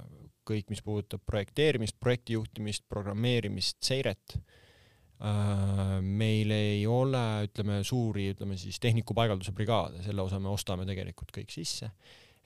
kõik, 0.51 0.71
mis 0.73 0.83
puudutab 0.83 1.23
projekteerimist, 1.29 1.99
projektijuhtimist, 2.03 2.87
programmeerimist, 2.91 3.79
seiret. 3.87 4.39
Äh, 5.21 5.99
meil 6.01 6.51
ei 6.55 6.87
ole, 6.89 7.23
ütleme, 7.47 7.83
suuri, 7.87 8.31
ütleme 8.35 8.57
siis 8.61 8.81
tehnikupaigalduse 8.83 9.55
brigaade, 9.57 10.03
selle 10.07 10.25
osa 10.25 10.41
me 10.43 10.51
ostame 10.53 10.89
tegelikult 10.89 11.35
kõik 11.37 11.55
sisse. 11.55 11.93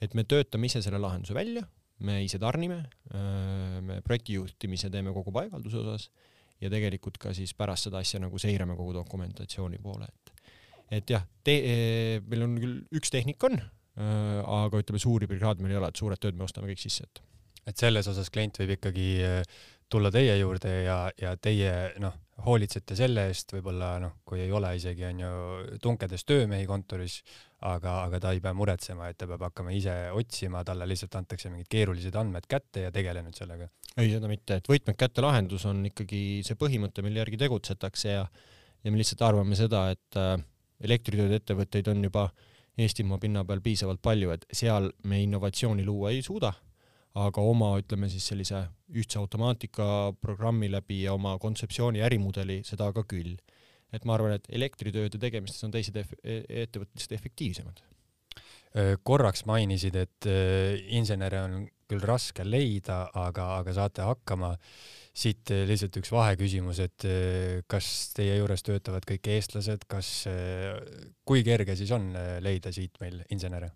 et 0.03 0.13
me 0.19 0.25
töötame 0.29 0.67
ise 0.67 0.81
selle 0.83 0.99
lahenduse 1.01 1.33
välja, 1.33 1.63
me 2.05 2.21
ise 2.25 2.39
tarnime, 2.43 2.83
me 3.85 4.01
projektijuhtimise 4.05 4.91
teeme 4.93 5.13
kogu 5.17 5.33
paigalduse 5.35 5.81
osas 5.81 6.09
ja 6.63 6.71
tegelikult 6.73 7.19
ka 7.21 7.35
siis 7.37 7.55
pärast 7.57 7.89
seda 7.89 8.01
asja 8.05 8.21
nagu 8.23 8.39
seirame 8.41 8.77
kogu 8.79 8.95
dokumentatsiooni 8.97 9.81
poole, 9.83 10.09
et 10.09 10.35
et 10.95 11.11
jah, 11.11 11.25
te-, 11.43 12.21
meil 12.29 12.45
on 12.47 12.59
küll 12.61 12.99
üks 13.01 13.13
tehnik 13.13 13.43
on, 13.49 13.57
aga 13.97 14.81
ütleme, 14.83 15.01
suuri 15.01 15.29
brigaade 15.31 15.65
meil 15.65 15.75
ei 15.75 15.81
ole, 15.81 15.89
et 15.91 16.01
suured 16.01 16.21
tööd 16.21 16.37
me 16.39 16.45
ostame 16.47 16.71
kõik 16.71 16.83
sisse, 16.83 17.09
et. 17.09 17.23
Et 17.65 17.81
selles 17.81 18.05
osas 18.11 18.29
klient 18.29 18.59
võib 18.61 18.75
ikkagi 18.75 19.07
tulla 19.89 20.11
teie 20.13 20.35
juurde 20.37 20.69
ja, 20.85 20.99
ja 21.17 21.31
teie 21.41 21.71
noh, 22.03 22.13
hoolitsete 22.45 22.97
selle 22.99 23.29
eest 23.31 23.53
võib-olla 23.55 23.93
noh, 24.03 24.17
kui 24.27 24.41
ei 24.43 24.51
ole 24.53 24.73
isegi 24.77 25.07
onju 25.07 25.29
tunkedes 25.83 26.27
töömehi 26.27 26.67
kontoris, 26.67 27.21
aga, 27.63 28.01
aga 28.09 28.21
ta 28.21 28.33
ei 28.35 28.43
pea 28.43 28.53
muretsema, 28.57 29.09
et 29.09 29.19
ta 29.21 29.29
peab 29.31 29.47
hakkama 29.47 29.75
ise 29.77 29.95
otsima, 30.13 30.65
talle 30.67 30.89
lihtsalt 30.91 31.15
antakse 31.21 31.53
mingid 31.53 31.71
keerulised 31.71 32.17
andmed 32.19 32.49
kätte 32.51 32.89
ja 32.89 32.91
tegele 32.95 33.23
nüüd 33.23 33.39
sellega. 33.39 33.71
ei, 33.97 34.11
seda 34.11 34.29
mitte, 34.31 34.59
et 34.59 34.69
võtmed 34.69 34.99
kätte 34.99 35.23
lahendus 35.23 35.65
on 35.71 35.85
ikkagi 35.93 36.43
see 36.47 36.59
põhimõte, 36.59 37.07
mille 37.07 37.23
järgi 37.23 37.41
tegutsetakse 37.45 38.19
ja 38.19 38.27
ja 38.85 38.93
me 38.93 39.01
lihtsalt 39.01 39.23
arvame 39.25 39.57
seda, 39.59 39.87
et 39.95 40.19
äh, 40.21 40.37
elektritööde 40.85 41.41
ettevõtteid 41.41 41.89
on 41.93 42.05
juba 42.11 42.29
Eestimaa 42.75 43.21
pinna 43.23 43.45
peal 43.47 43.61
piisavalt 43.63 44.01
palju, 44.03 44.33
et 44.35 44.49
seal 44.51 44.89
me 45.07 45.21
innovatsiooni 45.23 45.85
luua 45.87 46.11
ei 46.11 46.25
suuda, 46.27 46.51
aga 47.15 47.43
oma, 47.47 47.75
ütleme 47.79 48.09
siis 48.11 48.27
sellise 48.27 48.65
ühtse 48.95 49.21
automaatika 49.21 49.87
programmi 50.23 50.71
läbi 50.71 51.05
ja 51.05 51.15
oma 51.15 51.37
kontseptsiooni 51.43 52.03
ärimudeli, 52.03 52.63
seda 52.67 52.91
ka 52.95 53.05
küll. 53.07 53.37
et 53.95 54.03
ma 54.05 54.17
arvan, 54.17 54.33
et 54.35 54.49
elektritööde 54.51 55.21
tegemistes 55.23 55.63
on 55.63 55.71
teised 55.71 55.95
eff 55.97 56.15
ettevõtted 56.25 57.13
efektiivsemad. 57.15 57.83
korraks 59.07 59.45
mainisid, 59.47 59.95
et 59.95 60.27
insenere 60.91 61.43
on 61.47 61.69
küll 61.87 62.03
raske 62.03 62.43
leida, 62.43 63.05
aga, 63.15 63.61
aga 63.61 63.75
saate 63.77 64.03
hakkama 64.03 64.55
siit 65.15 65.53
eh, 65.55 65.63
lihtsalt 65.69 66.01
üks 66.01 66.11
vaheküsimus, 66.11 66.81
et 66.83 67.07
kas 67.71 67.93
teie 68.17 68.41
juures 68.41 68.67
töötavad 68.67 69.07
kõik 69.07 69.31
eestlased, 69.37 69.87
kas, 69.87 70.11
kui 71.23 71.47
kerge 71.47 71.79
siis 71.79 71.95
on 71.95 72.11
leida 72.43 72.75
siit 72.75 72.99
meil 73.05 73.23
insenere? 73.31 73.71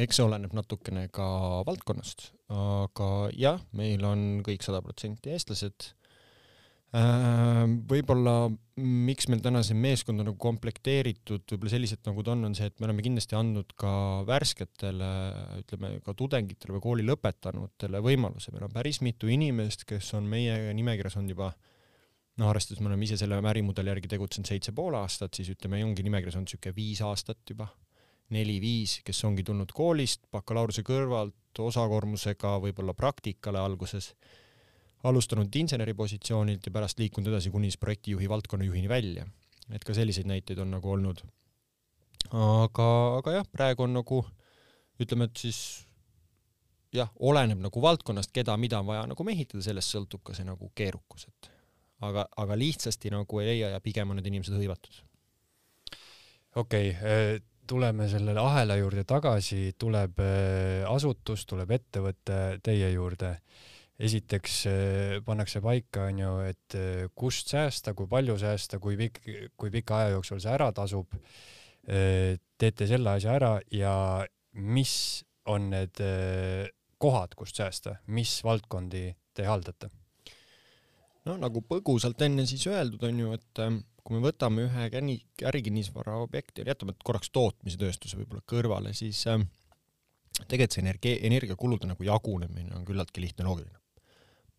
Eks 0.00 0.18
see 0.18 0.24
oleneb 0.26 0.54
natukene 0.56 1.08
ka 1.14 1.26
valdkonnast, 1.66 2.30
aga 2.52 3.10
jah, 3.38 3.60
meil 3.78 4.02
on 4.06 4.40
kõik 4.46 4.64
sada 4.66 4.82
protsenti 4.84 5.34
eestlased. 5.34 5.92
Äh, 6.94 7.64
võib-olla 7.90 8.48
miks 8.78 9.26
meil 9.26 9.40
täna 9.42 9.64
see 9.66 9.74
meeskond 9.78 10.22
on 10.22 10.28
nagu 10.28 10.38
komplekteeritud 10.38 11.42
võib-olla 11.50 11.72
selliselt, 11.72 12.04
nagu 12.06 12.22
ta 12.22 12.34
on, 12.36 12.46
on 12.46 12.54
see, 12.54 12.68
et 12.70 12.78
me 12.78 12.86
oleme 12.86 13.02
kindlasti 13.02 13.34
andnud 13.38 13.74
ka 13.78 13.92
värsketele, 14.28 15.10
ütleme 15.62 15.90
ka 16.06 16.14
tudengitele 16.18 16.76
või 16.76 16.84
kooli 16.86 17.06
lõpetanutele 17.06 18.02
võimaluse, 18.02 18.54
meil 18.54 18.68
on 18.68 18.74
päris 18.74 19.02
mitu 19.02 19.30
inimest, 19.30 19.82
kes 19.90 20.12
on 20.18 20.30
meie 20.30 20.70
nimekirjas 20.78 21.18
olnud 21.18 21.34
juba 21.34 21.50
noh, 22.40 22.50
arvestades 22.50 22.82
me 22.82 22.90
oleme 22.90 23.06
ise 23.06 23.18
selle 23.20 23.38
ärimudeli 23.38 23.92
järgi 23.92 24.10
tegutsenud 24.14 24.50
seitse 24.50 24.74
pool 24.74 24.94
aastat, 24.98 25.34
siis 25.38 25.52
ütleme, 25.54 25.82
ongi 25.86 26.06
nimekirjas 26.06 26.38
olnud 26.38 26.50
niisugune 26.50 26.78
viis 26.78 27.02
aastat 27.06 27.42
juba, 27.50 27.68
neli-viis, 28.30 29.00
kes 29.04 29.24
ongi 29.28 29.44
tulnud 29.44 29.72
koolist 29.74 30.24
bakalaureuse 30.32 30.82
kõrvalt 30.86 31.60
osakoormusega 31.60 32.56
võib-olla 32.62 32.94
praktikale 32.96 33.60
alguses 33.60 34.12
alustanud 35.04 35.56
inseneri 35.60 35.94
positsioonilt 35.94 36.66
ja 36.66 36.72
pärast 36.72 36.98
liikunud 36.98 37.28
edasi 37.28 37.52
kuni 37.52 37.68
siis 37.70 37.80
projektijuhi, 37.80 38.28
valdkonnajuhini 38.28 38.88
välja. 38.88 39.26
et 39.72 39.84
ka 39.84 39.94
selliseid 39.94 40.26
näiteid 40.26 40.58
on 40.58 40.70
nagu 40.70 40.90
olnud. 40.90 41.22
aga, 42.32 43.16
aga 43.18 43.32
jah, 43.32 43.46
praegu 43.52 43.82
on 43.82 43.92
nagu 43.92 44.24
ütleme, 45.00 45.24
et 45.24 45.36
siis 45.36 45.86
jah, 46.94 47.10
oleneb 47.18 47.60
nagu 47.60 47.82
valdkonnast, 47.82 48.32
keda, 48.32 48.56
mida 48.56 48.78
on 48.80 48.86
vaja 48.86 49.06
nagu 49.10 49.24
mehitada, 49.24 49.62
sellest 49.62 49.94
sõltub 49.94 50.22
ka 50.24 50.34
see 50.34 50.46
nagu 50.46 50.70
keerukus, 50.74 51.26
et 51.28 51.50
aga, 52.00 52.26
aga 52.36 52.58
lihtsasti 52.58 53.12
nagu 53.14 53.40
ei 53.40 53.50
leia 53.52 53.74
ja 53.74 53.80
pigem 53.80 54.10
on 54.10 54.20
need 54.20 54.30
inimesed 54.30 54.56
hõivatud. 54.56 55.02
okei 56.54 56.90
okay,, 56.90 57.40
tuleme 57.66 58.08
selle 58.08 58.34
ahela 58.40 58.76
juurde 58.76 59.04
tagasi, 59.08 59.74
tuleb 59.78 60.20
äh, 60.22 60.82
asutus, 60.90 61.46
tuleb 61.50 61.70
ettevõte 61.78 62.40
teie 62.64 62.90
juurde 62.94 63.38
esiteks 63.94 64.54
eh, 64.66 65.16
pannakse 65.24 65.60
paika, 65.62 66.08
on 66.10 66.18
ju, 66.18 66.30
et 66.48 66.76
eh, 66.78 67.02
kust 67.14 67.52
säästa, 67.52 67.94
kui 67.94 68.08
palju 68.10 68.36
säästa, 68.40 68.80
kui 68.82 68.98
pikk, 68.98 69.20
kui 69.56 69.70
pika 69.74 70.00
aja 70.00 70.14
jooksul 70.16 70.42
see 70.42 70.54
ära 70.54 70.70
tasub. 70.74 71.18
Teete 71.84 72.86
selle 72.88 73.10
asja 73.18 73.34
ära 73.36 73.50
ja 73.76 73.92
mis 74.56 74.94
on 75.52 75.66
need 75.74 76.00
kohad, 76.96 77.34
kust 77.36 77.60
säästa, 77.60 77.98
mis 78.08 78.38
valdkondi 78.46 79.10
te 79.36 79.44
haldate? 79.44 79.90
No 81.28 81.36
nagu 81.40 81.62
põgusalt 81.68 82.20
enne 82.26 82.46
siis 82.48 82.66
öeldud 82.70 83.04
on 83.08 83.22
ju, 83.24 83.36
et 83.36 83.62
kui 84.04 84.16
me 84.16 84.24
võtame 84.24 84.66
ühe 84.66 84.88
ärikinnisvara 85.48 86.18
objekti, 86.22 86.66
jätame 86.66 86.96
korraks 87.04 87.32
tootmise 87.32 87.80
tööstuse 87.80 88.18
võib-olla 88.20 88.44
kõrvale, 88.46 88.92
siis 88.96 89.24
tegelikult 90.44 90.76
see 90.76 90.84
energia, 90.84 91.16
energiakulude 91.24 91.88
nagu 91.88 92.04
jagunemine 92.04 92.76
on 92.76 92.84
küllaltki 92.84 93.24
lihtne 93.24 93.46
loogiline 93.48 93.80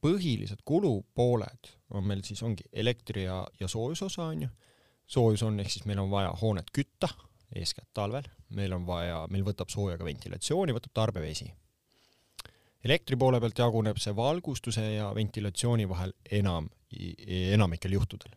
põhilised 0.06 0.62
kulupooled 0.68 1.72
on 1.96 2.06
meil 2.06 2.22
siis 2.26 2.42
ongi 2.46 2.66
elektri 2.74 3.26
ja, 3.26 3.42
ja 3.60 3.70
soojusosa 3.72 4.30
onju. 4.30 4.50
soojus 5.08 5.44
on, 5.46 5.60
ehk 5.62 5.72
siis 5.72 5.86
meil 5.90 6.02
on 6.02 6.10
vaja 6.12 6.32
hoonet 6.42 6.72
kütta, 6.74 7.10
eeskätt 7.56 7.90
talvel, 7.94 8.26
meil 8.58 8.74
on 8.74 8.86
vaja, 8.88 9.24
meil 9.32 9.46
võtab 9.46 9.70
sooja 9.74 9.98
ka 9.98 10.06
ventilatsiooni, 10.06 10.74
võtab 10.76 10.94
tarbevesi. 10.98 11.52
Elektri 12.86 13.18
poole 13.18 13.40
pealt 13.42 13.60
jaguneb 13.60 14.00
see 14.02 14.14
valgustuse 14.16 14.84
ja 14.96 15.10
ventilatsiooni 15.16 15.88
vahel 15.90 16.14
enam, 16.40 16.70
enamikel 17.52 17.98
juhtudel. 17.98 18.32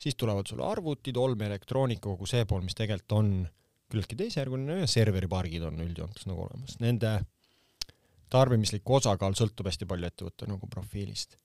siis 0.00 0.16
tulevad 0.16 0.48
sulle 0.48 0.64
arvutid, 0.64 1.16
olmeelektroonika, 1.16 2.08
kogu 2.08 2.26
see 2.26 2.44
pool, 2.48 2.62
mis 2.64 2.76
tegelikult 2.76 3.18
on 3.18 3.32
küllaltki 3.90 4.16
teisejärguline 4.16 4.86
serveripargid 4.88 5.66
on 5.66 5.80
üldjoontes 5.82 6.26
nagu 6.30 6.46
olemas. 6.46 6.76
Nende 6.80 7.18
tarbimislik 8.30 8.90
osakaal 8.98 9.34
sõltub 9.38 9.68
hästi 9.68 9.88
palju 9.90 10.10
ettevõtte 10.10 10.48
nagu 10.50 10.68
profiilist. 10.70 11.36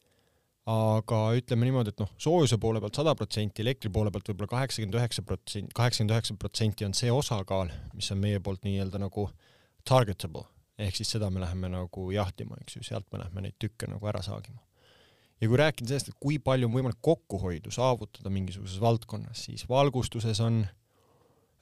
aga 0.65 1.17
ütleme 1.37 1.67
niimoodi, 1.67 1.91
et 1.93 1.99
noh, 2.01 2.09
soojuse 2.17 2.57
poole 2.57 2.79
pealt 2.81 2.97
sada 2.97 3.11
protsenti, 3.13 3.61
elektri 3.61 3.91
poole 3.93 4.09
pealt 4.09 4.31
võib-olla 4.31 4.49
kaheksakümmend 4.49 4.95
üheksa 4.97 5.21
protsenti, 5.21 5.73
kaheksakümmend 5.77 6.13
üheksa 6.15 6.35
protsenti 6.41 6.87
on 6.87 6.95
see 6.97 7.11
osakaal, 7.13 7.69
mis 7.93 8.09
on 8.15 8.17
meie 8.23 8.39
poolt 8.41 8.63
nii-öelda 8.65 9.01
nagu 9.03 9.27
targetable, 9.85 10.41
ehk 10.77 10.95
siis 10.95 11.11
seda 11.15 11.29
me 11.31 11.43
läheme 11.43 11.69
nagu 11.71 12.09
jahtima, 12.11 12.57
eks 12.61 12.77
ju, 12.77 12.83
sealt 12.83 13.07
me 13.13 13.21
lähme 13.21 13.45
neid 13.45 13.57
tükke 13.61 13.89
nagu 13.91 14.07
ära 14.11 14.21
saagima. 14.25 14.59
ja 15.41 15.47
kui 15.47 15.59
rääkida 15.59 15.91
sellest, 15.91 16.09
et 16.13 16.19
kui 16.19 16.39
palju 16.39 16.67
on 16.67 16.75
võimalik 16.75 17.01
kokkuhoidu 17.01 17.71
saavutada 17.71 18.29
mingisuguses 18.29 18.81
valdkonnas, 18.81 19.45
siis 19.47 19.69
valgustuses 19.69 20.39
on 20.39 20.65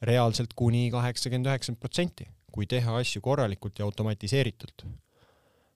reaalselt 0.01 0.53
kuni 0.55 0.89
kaheksakümmend, 0.91 1.47
üheksakümmend 1.49 1.81
protsenti, 1.81 2.27
kui 2.51 2.67
teha 2.69 2.97
asju 2.99 3.21
korralikult 3.21 3.79
ja 3.79 3.85
automatiseeritult 3.85 4.85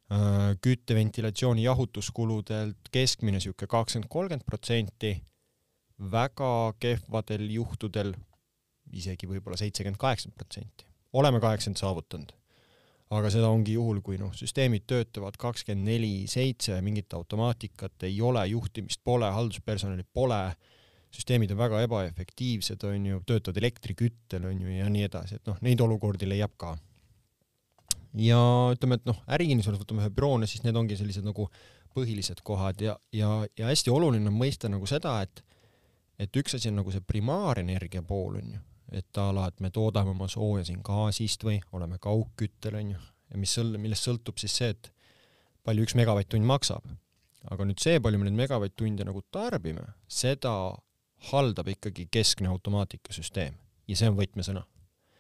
Äh, 0.08 0.56
kütte, 0.63 0.96
ventilatsiooni, 0.96 1.65
jahutuskuludelt 1.65 2.89
keskmine 2.96 3.41
niisugune 3.41 3.67
kakskümmend, 3.67 4.08
kolmkümmend 4.08 4.46
protsenti, 4.48 5.10
väga 6.00 6.51
kehvadel 6.79 7.44
juhtudel 7.51 8.13
isegi 8.96 9.27
võib-olla 9.27 9.60
seitsekümmend, 9.60 10.00
kaheksakümmend 10.00 10.39
protsenti. 10.39 10.88
oleme 11.12 11.41
kaheksakümmend 11.44 11.82
saavutanud. 11.84 12.32
Aga 13.13 13.29
seda 13.31 13.49
ongi 13.53 13.77
juhul, 13.77 14.01
kui 14.03 14.17
noh, 14.19 14.33
süsteemid 14.35 14.83
töötavad 14.89 15.37
kakskümmend 15.39 15.87
neli 15.87 16.25
seitse, 16.31 16.79
mingit 16.83 17.13
automaatikat 17.15 18.07
ei 18.09 18.17
ole, 18.21 18.43
juhtimist 18.51 18.99
pole, 19.07 19.29
halduspersonali 19.31 20.03
pole, 20.13 20.41
süsteemid 21.15 21.53
on 21.55 21.61
väga 21.61 21.81
ebaefektiivsed, 21.85 22.83
on 22.89 23.07
ju, 23.11 23.21
töötavad 23.29 23.61
elektriküttel, 23.63 24.49
on 24.49 24.61
ju, 24.65 24.75
ja 24.75 24.89
nii 24.91 25.07
edasi, 25.07 25.39
et 25.39 25.47
noh, 25.47 25.59
neid 25.63 25.81
olukordi 25.83 26.27
leiab 26.27 26.57
ka. 26.59 26.75
Ja 28.17 28.39
ütleme, 28.73 28.97
et 28.97 29.07
noh, 29.07 29.19
ärikinnisvaras 29.37 29.79
võtame 29.79 30.03
ühe 30.03 30.11
büroona, 30.13 30.47
siis 30.49 30.63
need 30.65 30.75
ongi 30.79 30.97
sellised 30.99 31.25
nagu 31.27 31.47
põhilised 31.95 32.41
kohad 32.45 32.81
ja, 32.81 32.95
ja, 33.15 33.29
ja 33.57 33.69
hästi 33.69 33.93
oluline 33.93 34.29
on 34.29 34.35
mõista 34.37 34.69
nagu 34.71 34.89
seda, 34.89 35.19
et 35.23 35.43
et 36.17 36.33
üks 36.33 36.55
asi 36.57 36.71
on 36.71 36.79
nagu 36.79 36.89
see 36.89 37.03
primaarenergia 37.05 38.01
pool 38.01 38.39
onju, 38.39 38.59
et 38.91 39.20
a 39.20 39.32
la, 39.36 39.48
et 39.48 39.60
me 39.60 39.72
toodame 39.74 40.13
oma 40.13 40.29
sooja 40.32 40.63
siin 40.67 40.79
gaasist 40.86 41.44
või 41.44 41.60
oleme 41.75 42.00
kaugküttel 42.00 42.79
onju 42.79 43.00
ja 43.00 43.41
mis 43.41 43.58
sõl-, 43.58 43.75
millest 43.82 44.08
sõltub 44.08 44.39
siis 44.39 44.56
see, 44.56 44.72
et 44.75 44.91
palju 45.67 45.84
üks 45.84 45.98
megavatt-tund 46.00 46.48
maksab. 46.48 46.86
aga 47.51 47.65
nüüd 47.67 47.79
see, 47.79 48.00
palju 48.03 48.20
me 48.20 48.27
neid 48.27 48.39
megavatt-tunde 48.39 49.06
nagu 49.08 49.22
tarbime, 49.32 49.84
seda 50.08 50.53
haldab 51.32 51.67
ikkagi 51.72 52.08
keskne 52.12 52.50
automaatikasüsteem 52.51 53.56
ja 53.88 53.96
see 53.96 54.10
on 54.10 54.17
võtmesõna. 54.20 54.63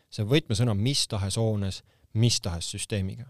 see 0.09 0.23
on 0.23 0.31
võtmesõna 0.31 0.75
mis 0.75 1.07
tahes 1.07 1.37
hoones 1.37 1.83
mis 2.13 2.41
tahes 2.41 2.71
süsteemiga. 2.71 3.25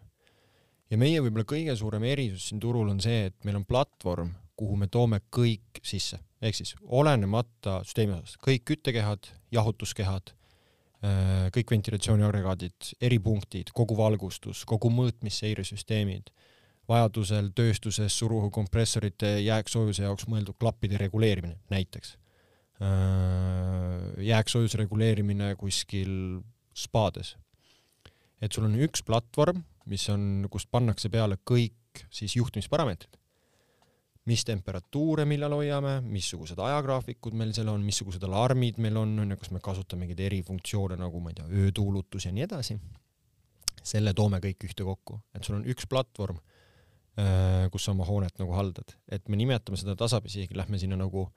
ja 0.89 0.97
meie 0.97 1.21
võib-olla 1.21 1.45
kõige 1.47 1.75
suurem 1.75 2.03
erisus 2.07 2.49
siin 2.49 2.61
turul 2.63 2.89
on 2.89 3.01
see, 3.03 3.27
et 3.27 3.45
meil 3.45 3.59
on 3.59 3.65
platvorm, 3.65 4.31
kuhu 4.55 4.77
me 4.79 4.87
toome 4.87 5.19
kõik 5.33 5.81
sisse, 5.83 6.19
ehk 6.41 6.57
siis 6.57 6.75
olenemata 6.81 7.79
süsteemi 7.85 8.17
osast, 8.17 8.39
kõik 8.43 8.65
küttekehad, 8.71 9.29
jahutuskehad, 9.53 10.33
äh, 11.01 11.47
kõik 11.55 11.73
ventilatsiooniagregaadid, 11.73 12.93
eripunktid, 13.01 13.73
kogu 13.75 13.97
valgustus, 13.97 14.63
kogu 14.69 14.91
mõõtmisseiresüsteemid, 14.93 16.31
vajadusel 16.87 17.51
tööstuses 17.55 18.15
suruõhukompressorite 18.21 19.37
jääksoojuse 19.43 20.05
jaoks 20.05 20.27
mõeldud 20.31 20.55
klappide 20.59 20.97
reguleerimine 21.01 21.59
näiteks. 21.73 22.17
jääksoojuse 24.21 24.77
reguleerimine 24.77 25.55
kuskil 25.57 26.43
spaades. 26.75 27.35
et 28.41 28.53
sul 28.53 28.63
on 28.65 28.75
üks 28.75 29.01
platvorm, 29.03 29.63
mis 29.85 30.09
on, 30.09 30.45
kust 30.49 30.69
pannakse 30.71 31.09
peale 31.09 31.39
kõik 31.43 32.05
siis 32.11 32.35
juhtimisparameetrid 32.35 33.17
mis 34.27 34.43
temperatuure 34.47 35.23
millal 35.27 35.55
hoiame, 35.55 35.97
missugused 36.03 36.59
ajagraafikud 36.59 37.35
meil 37.37 37.53
seal 37.55 37.69
on, 37.71 37.83
missugused 37.87 38.23
alarmid 38.27 38.79
meil 38.83 38.99
on, 38.99 39.13
on 39.23 39.33
ju, 39.33 39.39
kas 39.39 39.53
me 39.55 39.61
kasutame 39.63 40.03
mingeid 40.03 40.25
erifunktsioone 40.27 40.97
nagu 40.99 41.21
ma 41.23 41.31
ei 41.31 41.37
tea, 41.39 41.47
öötuulutus 41.63 42.27
ja 42.27 42.33
nii 42.35 42.47
edasi. 42.47 42.79
selle 43.87 44.11
toome 44.11 44.41
kõik 44.43 44.65
ühte 44.67 44.83
kokku, 44.83 45.15
et 45.31 45.47
sul 45.47 45.55
on 45.55 45.67
üks 45.71 45.85
platvorm, 45.87 46.41
äh, 47.15 47.69
kus 47.71 47.85
sa 47.87 47.93
oma 47.93 48.03
hoonet 48.03 48.35
nagu 48.41 48.51
haldad, 48.51 48.91
et 49.07 49.29
me 49.31 49.39
nimetame 49.39 49.79
seda 49.79 49.95
tasapisi, 49.95 50.49
lähme 50.51 50.79
sinna 50.81 50.97
nagu 50.99 51.29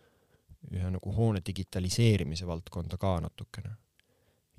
ühe 0.74 0.90
nagu 0.90 1.12
hoone 1.14 1.44
digitaliseerimise 1.46 2.48
valdkonda 2.48 2.98
ka 2.98 3.12
natukene. 3.22 3.76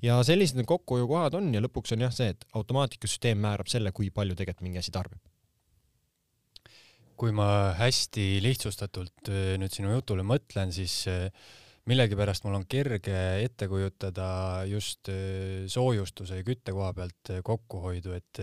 ja 0.02 0.16
sellised 0.24 0.56
need 0.56 0.66
kokkuhoiukohad 0.70 1.36
on 1.36 1.52
ja 1.54 1.60
lõpuks 1.60 1.92
on 1.92 2.06
jah 2.06 2.16
see, 2.16 2.32
et 2.32 2.48
automaatikasüsteem 2.58 3.44
määrab 3.44 3.68
selle, 3.68 3.92
kui 3.92 4.08
palju 4.10 4.34
tegelikult 4.40 4.64
mingi 4.70 4.80
asi 4.80 4.90
tarbib 4.90 5.20
kui 7.22 7.30
ma 7.30 7.70
hästi 7.78 8.40
lihtsustatult 8.42 9.28
äh, 9.30 9.52
nüüd 9.62 9.70
sinu 9.70 9.92
jutule 9.92 10.24
mõtlen, 10.26 10.72
siis 10.74 11.04
äh, 11.06 11.28
millegipärast 11.86 12.42
mul 12.42 12.56
on 12.58 12.64
kerge 12.66 13.14
ette 13.44 13.68
kujutada 13.70 14.26
just 14.66 15.06
äh, 15.12 15.68
soojustuse 15.70 16.40
ja 16.40 16.46
kütte 16.46 16.74
koha 16.74 16.90
pealt 16.96 17.30
kokkuhoidu, 17.46 18.16
et 18.18 18.40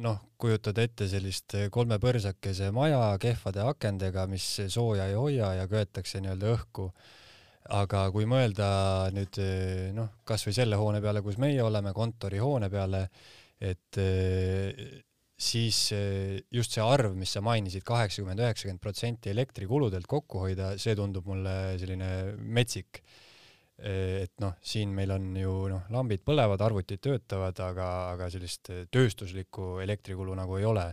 noh, 0.00 0.22
kujutad 0.40 0.80
ette 0.80 1.04
sellist 1.10 1.52
kolme 1.70 2.00
põrsakese 2.00 2.70
maja 2.72 3.02
kehvade 3.20 3.60
akendega, 3.74 4.24
mis 4.30 4.46
sooja 4.72 5.10
ei 5.10 5.18
hoia 5.20 5.52
ja 5.60 5.68
köetakse 5.68 6.24
nii-öelda 6.24 6.56
õhku. 6.56 6.88
aga 7.76 8.06
kui 8.10 8.24
mõelda 8.24 8.70
nüüd 9.12 9.36
noh, 9.94 10.08
kasvõi 10.24 10.56
selle 10.56 10.80
hoone 10.80 11.04
peale, 11.04 11.20
kus 11.22 11.36
meie 11.36 11.60
oleme, 11.62 11.92
kontorihoone 11.92 12.72
peale, 12.72 13.04
et 13.60 14.00
siis 15.40 15.78
just 16.52 16.76
see 16.76 16.84
arv, 16.84 17.14
mis 17.16 17.32
sa 17.32 17.42
mainisid, 17.44 17.84
kaheksakümmend, 17.88 18.42
üheksakümmend 18.44 18.82
protsenti 18.84 19.32
elektrikuludelt 19.32 20.08
kokku 20.10 20.44
hoida, 20.44 20.74
see 20.80 20.94
tundub 20.98 21.28
mulle 21.30 21.56
selline 21.80 22.10
metsik. 22.36 23.02
Et 23.80 24.34
noh, 24.44 24.58
siin 24.60 24.90
meil 24.92 25.14
on 25.14 25.30
ju 25.40 25.52
noh, 25.72 25.86
lambid 25.94 26.20
põlevad, 26.26 26.60
arvutid 26.60 27.00
töötavad, 27.00 27.56
aga, 27.64 27.86
aga 28.12 28.28
sellist 28.32 28.68
tööstuslikku 28.92 29.78
elektrikulu 29.80 30.36
nagu 30.36 30.58
ei 30.60 30.66
ole. 30.68 30.84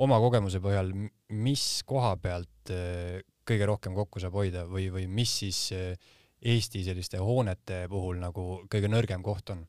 Oma 0.00 0.16
kogemuse 0.22 0.62
põhjal, 0.64 0.94
mis 1.36 1.66
koha 1.84 2.14
pealt 2.22 2.72
kõige 3.48 3.68
rohkem 3.68 3.96
kokku 3.96 4.22
saab 4.22 4.38
hoida 4.40 4.64
või, 4.70 4.88
või 4.94 5.04
mis 5.12 5.34
siis 5.42 5.66
Eesti 6.38 6.84
selliste 6.86 7.18
hoonete 7.18 7.82
puhul 7.90 8.20
nagu 8.22 8.62
kõige 8.70 8.88
nõrgem 8.88 9.24
koht 9.26 9.50
on? 9.52 9.64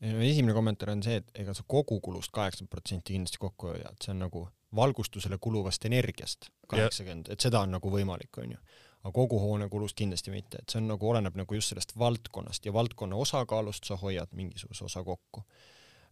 Esimene 0.00 0.54
kommentaar 0.54 0.92
on 0.92 1.02
see, 1.02 1.20
et 1.20 1.30
ega 1.42 1.54
sa 1.56 1.64
kogukulust 1.66 2.32
kaheksakümmend 2.34 2.72
protsenti 2.72 3.14
kindlasti 3.14 3.40
kokku 3.40 3.70
ei 3.70 3.78
hoia, 3.78 3.92
et 3.92 4.04
see 4.04 4.12
on 4.12 4.20
nagu 4.26 4.42
valgustusele 4.76 5.38
kuluvast 5.40 5.84
energiast 5.88 6.50
kaheksakümmend, 6.68 7.30
et 7.32 7.40
seda 7.40 7.62
on 7.64 7.72
nagu 7.76 7.92
võimalik, 7.92 8.32
onju. 8.42 8.58
aga 9.06 9.12
kogu 9.14 9.38
hoone 9.38 9.68
kulust 9.72 9.96
kindlasti 9.96 10.34
mitte, 10.34 10.60
et 10.60 10.72
see 10.72 10.80
on 10.82 10.90
nagu, 10.90 11.08
oleneb 11.08 11.36
nagu 11.38 11.54
just 11.54 11.72
sellest 11.72 11.96
valdkonnast 11.98 12.66
ja 12.66 12.72
valdkonna 12.74 13.16
osakaalust 13.16 13.86
sa 13.86 13.96
hoiad 13.96 14.32
mingisuguse 14.34 14.84
osa 14.84 15.04
kokku. 15.04 15.44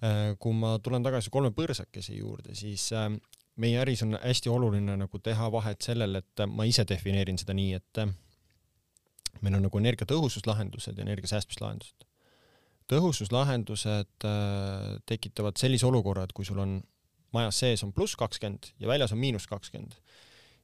Äh, 0.05 0.35
kui 0.39 0.55
ma 0.55 0.79
tulen 0.83 1.03
tagasi 1.03 1.31
kolme 1.31 1.51
põrsakese 1.55 2.15
juurde, 2.17 2.55
siis 2.55 2.87
äh, 2.93 3.11
meie 3.57 3.81
äris 3.83 4.03
on 4.07 4.17
hästi 4.23 4.51
oluline 4.51 4.97
nagu 4.97 5.19
teha 5.19 5.51
vahet 5.53 5.83
sellel, 5.83 6.21
et 6.23 6.47
ma 6.49 6.67
ise 6.69 6.87
defineerin 6.89 7.39
seda 7.41 7.55
nii, 7.57 7.75
et 7.81 8.03
äh, 8.03 8.15
meil 9.43 9.59
on 9.59 9.67
nagu 9.69 9.83
energiatõhususlahendused 9.83 10.99
ja 10.99 11.07
energiasäästmislahendused 11.07 12.04
tõhususlahendused 12.91 14.27
äh, 14.29 14.99
tekitavad 15.09 15.59
sellise 15.61 15.87
olukorra, 15.89 16.27
et 16.27 16.35
kui 16.37 16.47
sul 16.47 16.61
on 16.63 16.79
majas 17.35 17.59
sees 17.65 17.83
on 17.85 17.93
pluss 17.95 18.17
kakskümmend 18.19 18.73
ja 18.81 18.91
väljas 18.91 19.15
on 19.15 19.21
miinus 19.21 19.47
kakskümmend, 19.51 19.97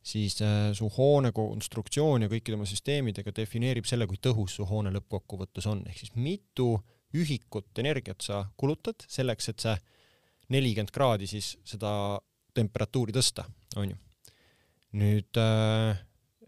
siis 0.02 0.38
äh, 0.44 0.70
su 0.76 0.88
hoone 0.96 1.32
konstruktsioon 1.36 2.26
ja 2.26 2.30
kõikide 2.32 2.58
oma 2.58 2.68
süsteemidega 2.68 3.34
defineerib 3.36 3.88
selle, 3.88 4.08
kui 4.10 4.20
tõhus 4.22 4.58
su 4.58 4.66
hoone 4.68 4.92
lõppkokkuvõttes 4.94 5.68
on, 5.70 5.82
ehk 5.88 6.04
siis 6.04 6.14
mitu 6.16 6.74
ühikut 7.16 7.80
energiat 7.82 8.22
sa 8.22 8.44
kulutad 8.60 9.02
selleks, 9.10 9.50
et 9.50 9.64
see 9.64 9.74
nelikümmend 10.54 10.92
kraadi 10.94 11.26
siis 11.30 11.54
seda 11.66 11.92
temperatuuri 12.54 13.14
tõsta, 13.14 13.46
onju. 13.78 13.96
nüüd, 15.00 15.38
äh, 15.38 15.98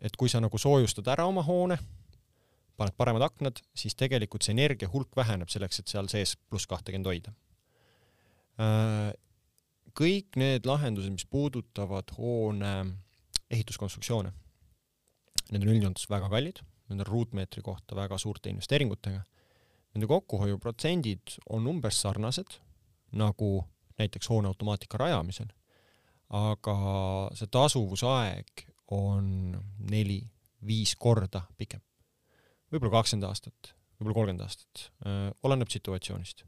et 0.02 0.16
kui 0.18 0.30
sa 0.30 0.42
nagu 0.42 0.58
soojustad 0.58 1.08
ära 1.14 1.26
oma 1.30 1.44
hoone 1.46 1.78
paned 2.83 2.99
paremad 2.99 3.23
aknad, 3.27 3.62
siis 3.79 3.95
tegelikult 3.99 4.42
see 4.42 4.55
energia 4.57 4.90
hulk 4.90 5.14
väheneb 5.16 5.51
selleks, 5.53 5.81
et 5.81 5.92
seal 5.92 6.11
sees 6.11 6.35
pluss 6.51 6.66
kahtekümmend 6.71 7.11
hoida. 7.11 7.35
Äh, 8.62 9.12
kõik 9.99 10.38
need 10.40 10.66
lahendused, 10.68 11.12
mis 11.14 11.29
puudutavad 11.29 12.11
hoone 12.18 12.73
ehituskonstruktsioone, 13.53 14.33
need 15.53 15.64
on 15.64 15.75
üldjoontes 15.75 16.09
väga 16.11 16.31
kallid, 16.33 16.62
need 16.90 17.05
on 17.05 17.09
ruutmeetri 17.09 17.62
kohta 17.64 17.97
väga 17.97 18.18
suurte 18.21 18.51
investeeringutega. 18.53 19.23
Nende 19.92 20.09
kokkuhoiuprotsendid 20.09 21.37
on 21.53 21.68
umbes 21.68 21.99
sarnased 22.01 22.57
nagu 23.21 23.51
näiteks 24.01 24.31
hoone 24.33 24.49
automaatika 24.49 25.03
rajamisel, 25.03 25.51
aga 26.33 26.77
see 27.37 27.51
tasuvusaeg 27.53 28.66
on 28.97 29.27
neli-viis 29.92 30.97
korda 31.01 31.45
pikem 31.61 31.83
võib-olla 32.72 32.98
kakskümmend 32.98 33.28
aastat, 33.28 33.74
võib-olla 33.98 34.16
kolmkümmend 34.16 34.46
aastat, 34.46 34.88
äh, 35.06 35.28
oleneb 35.42 35.70
situatsioonist. 35.72 36.44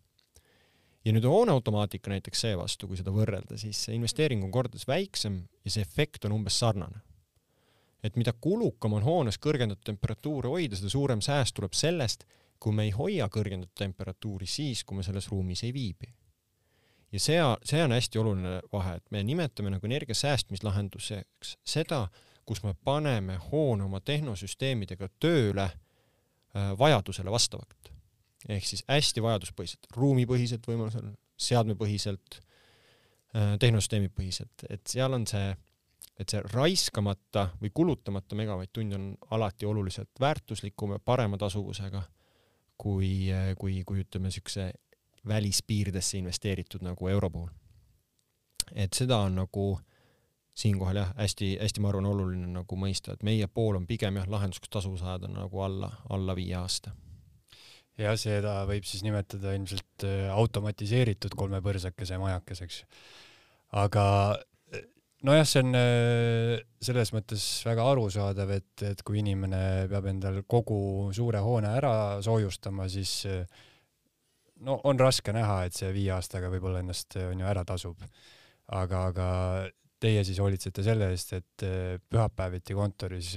ja 1.04 1.12
nüüd 1.12 1.26
hooneautomaatika 1.28 2.08
näiteks 2.08 2.40
seevastu, 2.46 2.88
kui 2.88 2.96
seda 2.96 3.12
võrrelda, 3.12 3.58
siis 3.60 3.82
see 3.84 3.96
investeering 3.98 4.44
on 4.44 4.52
kordades 4.52 4.86
väiksem 4.88 5.42
ja 5.64 5.70
see 5.70 5.84
efekt 5.84 6.24
on 6.24 6.32
umbes 6.32 6.58
sarnane. 6.58 7.02
et 8.02 8.16
mida 8.16 8.32
kulukam 8.32 8.92
on 8.92 9.02
hoones 9.02 9.38
kõrgendatud 9.38 9.84
temperatuuri 9.84 10.48
hoida, 10.48 10.76
seda 10.76 10.90
suurem 10.92 11.20
sääst 11.20 11.54
tuleb 11.54 11.72
sellest, 11.72 12.24
kui 12.58 12.72
me 12.72 12.84
ei 12.84 12.90
hoia 12.90 13.28
kõrgendatud 13.28 13.76
temperatuuri 13.76 14.46
siis, 14.46 14.84
kui 14.84 14.96
me 14.96 15.02
selles 15.02 15.28
ruumis 15.28 15.62
ei 15.64 15.72
viibi. 15.72 16.14
ja 17.12 17.20
see, 17.20 17.40
see 17.64 17.82
on 17.84 17.92
hästi 17.92 18.18
oluline 18.18 18.60
vahe, 18.72 18.96
et 18.96 19.10
me 19.10 19.22
nimetame 19.22 19.70
nagu 19.70 19.86
energia 19.86 20.14
säästmislahenduseks 20.14 21.58
seda, 21.64 22.08
kus 22.44 22.62
me 22.62 22.74
paneme 22.84 23.36
hoone 23.50 23.84
oma 23.84 24.00
tehnosüsteemidega 24.00 25.08
tööle 25.20 25.70
vajadusele 26.54 27.30
vastavalt. 27.30 27.90
ehk 28.48 28.66
siis 28.68 28.84
hästi 28.88 29.22
vajaduspõhiselt, 29.24 29.86
ruumipõhiselt 29.96 30.66
võimalusel, 30.68 31.14
seadmepõhiselt, 31.40 32.40
äh, 33.34 33.54
tehnosüsteemipõhiselt, 33.58 34.66
et 34.70 34.86
seal 34.86 35.16
on 35.16 35.24
see, 35.26 35.54
et 36.20 36.28
see 36.28 36.42
raiskamata 36.52 37.48
või 37.62 37.72
kulutamata 37.74 38.36
megavatt-tund 38.36 38.94
on 38.94 39.06
alati 39.30 39.66
oluliselt 39.66 40.20
väärtuslikum 40.20 40.92
ja 40.92 40.98
parema 40.98 41.40
tasuvusega 41.40 42.02
kui, 42.76 43.32
äh, 43.32 43.54
kui, 43.58 43.80
kui 43.86 44.04
ütleme, 44.04 44.28
niisuguse 44.28 44.72
välispiiridesse 45.26 46.18
investeeritud 46.18 46.84
nagu 46.84 47.08
euro 47.08 47.30
puhul. 47.30 47.50
et 48.74 48.92
seda 48.92 49.18
on 49.24 49.40
nagu 49.40 49.66
äh, 49.78 49.93
siinkohal 50.54 51.00
jah, 51.00 51.10
hästi-hästi, 51.18 51.82
ma 51.82 51.90
arvan, 51.90 52.06
oluline 52.08 52.48
nagu 52.54 52.78
mõista, 52.78 53.14
et 53.14 53.26
meie 53.26 53.48
pool 53.50 53.80
on 53.80 53.88
pigem 53.90 54.20
jah, 54.20 54.28
lahendus, 54.30 54.62
kus 54.62 54.72
tasuvusajad 54.76 55.26
on 55.28 55.36
nagu 55.40 55.64
alla, 55.66 55.90
alla 56.14 56.36
viie 56.38 56.54
aasta. 56.58 56.94
ja 57.98 58.14
seda 58.18 58.62
võib 58.66 58.86
siis 58.86 59.04
nimetada 59.06 59.52
ilmselt 59.54 60.06
äh, 60.06 60.30
automatiseeritud 60.34 61.34
kolmepõrsakese 61.38 62.18
majakeseks. 62.22 62.84
aga 63.82 64.06
äh, 64.74 64.86
nojah, 65.26 65.46
see 65.50 65.66
on 65.66 65.74
äh, 65.78 66.62
selles 66.80 67.14
mõttes 67.16 67.44
väga 67.66 67.90
arusaadav, 67.90 68.54
et, 68.54 68.72
et 68.94 69.02
kui 69.02 69.18
inimene 69.26 69.90
peab 69.90 70.10
endal 70.14 70.42
kogu 70.46 71.10
suure 71.14 71.42
hoone 71.42 71.74
ära 71.82 71.94
soojustama, 72.22 72.88
siis 72.88 73.26
no 74.62 74.78
on 74.86 74.98
raske 75.02 75.34
näha, 75.34 75.64
et 75.66 75.74
see 75.74 75.90
viie 75.94 76.14
aastaga 76.14 76.46
võib-olla 76.52 76.78
ennast 76.78 77.18
on 77.26 77.42
ju 77.42 77.46
ära 77.46 77.66
tasub. 77.66 77.98
aga, 78.70 79.08
aga 79.10 79.32
teie 80.04 80.22
siis 80.26 80.38
hoolitsete 80.42 80.84
selle 80.86 81.10
eest, 81.14 81.34
et 81.38 81.66
äh, 81.66 81.96
pühapäeviti 82.10 82.76
kontoris 82.76 83.36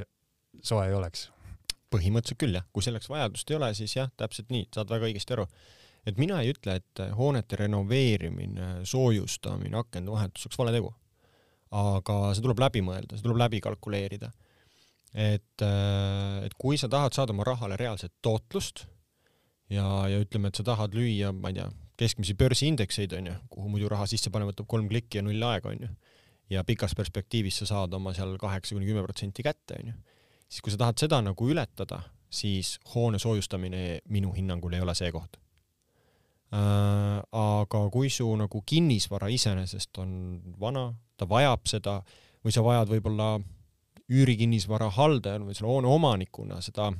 soe 0.63 0.87
ei 0.89 0.95
oleks? 0.97 1.29
põhimõtteliselt 1.87 2.41
küll 2.41 2.57
jah, 2.57 2.65
kui 2.75 2.83
selleks 2.83 3.07
vajadust 3.07 3.51
ei 3.51 3.55
ole, 3.55 3.69
siis 3.77 3.93
jah, 3.95 4.09
täpselt 4.19 4.49
nii, 4.51 4.65
saad 4.75 4.89
väga 4.91 5.07
õigesti 5.07 5.35
aru. 5.37 5.45
et 6.07 6.17
mina 6.19 6.41
ei 6.43 6.51
ütle, 6.51 6.77
et 6.81 7.01
hoonete 7.15 7.59
renoveerimine, 7.61 8.67
soojustamine, 8.87 9.75
akende 9.79 10.11
vahetus 10.11 10.47
oleks 10.47 10.59
vale 10.59 10.73
tegu. 10.75 10.91
aga 11.71 12.17
see 12.35 12.43
tuleb 12.43 12.59
läbi 12.63 12.83
mõelda, 12.83 13.15
see 13.15 13.23
tuleb 13.23 13.39
läbi 13.39 13.61
kalkuleerida. 13.63 14.31
et, 15.13 15.63
äh, 15.63 16.43
et 16.45 16.53
kui 16.59 16.77
sa 16.77 16.91
tahad 16.91 17.15
saada 17.15 17.31
oma 17.31 17.47
rahale 17.47 17.79
reaalset 17.79 18.13
tootlust 18.21 18.85
ja, 19.69 20.07
ja 20.11 20.19
ütleme, 20.19 20.51
et 20.51 20.59
sa 20.59 20.63
tahad 20.67 20.95
lüüa, 20.95 21.31
ma 21.31 21.51
ei 21.51 21.61
tea, 21.61 21.69
keskmisi 21.97 22.35
börsiindekseid, 22.37 23.15
on 23.17 23.31
ju, 23.31 23.35
kuhu 23.49 23.71
muidu 23.73 23.89
raha 23.89 24.05
sisse 24.09 24.29
pane, 24.33 24.45
võtab 24.49 24.67
kolm 24.69 24.89
klikki 24.91 25.19
ja 25.19 25.25
null 25.25 25.43
aega, 25.49 25.71
on 25.73 25.87
ju. 25.87 25.89
Ja 26.49 26.63
pikas 26.63 26.95
perspektiivis 26.95 27.61
sa 27.61 27.69
saad 27.73 27.93
oma 27.93 28.13
seal 28.15 28.37
kaheksa 28.39 28.75
kuni 28.75 28.87
kümme 28.87 29.03
protsenti 29.03 29.43
kätte, 29.43 29.79
on 29.79 29.91
ju. 29.91 29.97
siis 30.49 30.61
kui 30.61 30.71
sa 30.71 30.83
tahad 30.83 30.99
seda 30.99 31.21
nagu 31.21 31.49
ületada, 31.49 32.01
siis 32.29 32.77
hoone 32.93 33.19
soojustamine 33.19 33.99
minu 34.09 34.31
hinnangul 34.35 34.73
ei 34.73 34.83
ole 34.83 34.95
see 34.95 35.11
koht 35.11 35.37
äh,. 36.51 37.19
aga 37.31 37.83
kui 37.91 38.09
su 38.09 38.29
nagu 38.35 38.63
kinnisvara 38.65 39.27
iseenesest 39.27 39.97
on 40.03 40.41
vana, 40.59 40.89
ta 41.17 41.27
vajab 41.29 41.67
seda 41.67 42.01
või 42.43 42.55
sa 42.55 42.63
vajad 42.63 42.91
võib-olla 42.95 43.35
üürikinnisvara 44.07 44.89
haldajana 44.95 45.47
või 45.47 45.55
selle 45.57 45.71
hoone 45.71 45.91
omanikuna 45.91 46.61
seda, 46.63 46.91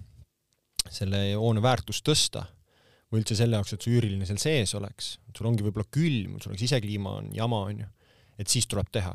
selle 0.92 1.22
hoone 1.40 1.64
väärtust 1.64 2.04
tõsta 2.08 2.44
või 3.08 3.22
üldse 3.22 3.38
selle 3.40 3.56
jaoks, 3.56 3.74
et 3.74 3.86
su 3.86 3.94
üüriline 3.94 4.28
seal 4.28 4.40
sees 4.42 4.74
oleks, 4.76 5.14
sul 5.36 5.48
ongi 5.48 5.64
võib-olla 5.64 5.88
külm, 5.94 6.36
sul 6.44 6.56
on 6.56 6.60
sisekliima 6.60 7.14
on 7.22 7.30
jama, 7.36 7.62
onju, 7.72 7.88
et 8.38 8.52
siis 8.52 8.68
tuleb 8.68 8.90
teha. 8.92 9.14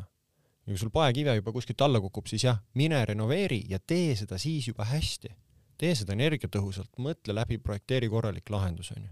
Ja 0.67 0.71
kui 0.71 0.79
sul 0.79 0.93
paekive 0.95 1.35
juba 1.35 1.53
kuskilt 1.53 1.81
alla 1.81 2.01
kukub, 2.01 2.27
siis 2.31 2.45
jah, 2.45 2.61
mine 2.75 3.05
renoveeri 3.05 3.65
ja 3.69 3.79
tee 3.79 4.15
seda 4.17 4.39
siis 4.39 4.69
juba 4.69 4.85
hästi. 4.85 5.35
tee 5.79 5.95
seda 5.99 6.15
energiatõhusalt, 6.15 6.93
mõtle 7.03 7.35
läbi, 7.35 7.59
projekteeri 7.59 8.09
korralik 8.09 8.51
lahendus, 8.51 8.93
onju. 8.97 9.09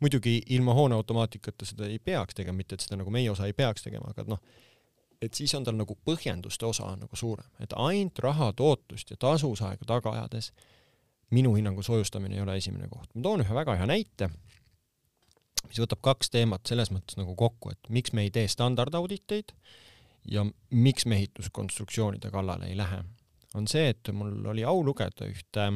muidugi 0.00 0.42
ilma 0.46 0.74
hoone 0.74 0.94
automaatikata 0.94 1.66
seda 1.66 1.86
ei 1.86 1.98
peaks 1.98 2.34
tegema, 2.34 2.56
mitte 2.56 2.74
et 2.74 2.80
seda 2.86 2.96
nagu 2.96 3.10
meie 3.10 3.30
osa 3.30 3.46
ei 3.46 3.52
peaks 3.52 3.82
tegema, 3.82 4.12
aga 4.14 4.24
noh, 4.28 4.38
et 5.22 5.34
siis 5.34 5.54
on 5.54 5.64
tal 5.64 5.74
nagu 5.74 5.96
põhjenduste 6.06 6.66
osa 6.66 6.92
nagu 6.96 7.16
suurem, 7.16 7.48
et 7.60 7.74
ainult 7.76 8.18
raha 8.22 8.52
tootlust 8.52 9.10
ja 9.10 9.16
tasuvusaega 9.16 9.84
taga 9.86 10.12
ajades 10.14 10.52
minu 11.30 11.54
hinnangul 11.56 11.82
soojustamine 11.82 12.36
ei 12.36 12.42
ole 12.42 12.56
esimene 12.56 12.88
koht. 12.88 13.10
ma 13.14 13.22
toon 13.22 13.42
ühe 13.42 13.54
väga 13.54 13.74
hea 13.80 13.86
näite, 13.90 14.30
mis 15.66 15.80
võtab 15.82 16.00
kaks 16.02 16.30
teemat 16.30 16.70
selles 16.70 16.92
mõttes 16.94 17.18
nagu 17.18 17.34
kokku, 17.36 17.74
et 17.74 17.90
miks 17.92 18.14
me 18.14 18.22
ei 18.22 18.30
tee 18.30 18.46
standardauditeid 18.48 19.52
ja 20.28 20.44
miks 20.70 21.06
me 21.06 21.16
ehituskonstruktsioonide 21.20 22.30
kallale 22.30 22.68
ei 22.68 22.76
lähe. 22.76 23.02
on 23.54 23.66
see, 23.68 23.88
et 23.88 24.10
mul 24.12 24.44
oli 24.52 24.64
au 24.64 24.82
lugeda 24.84 25.26
ühte 25.26 25.70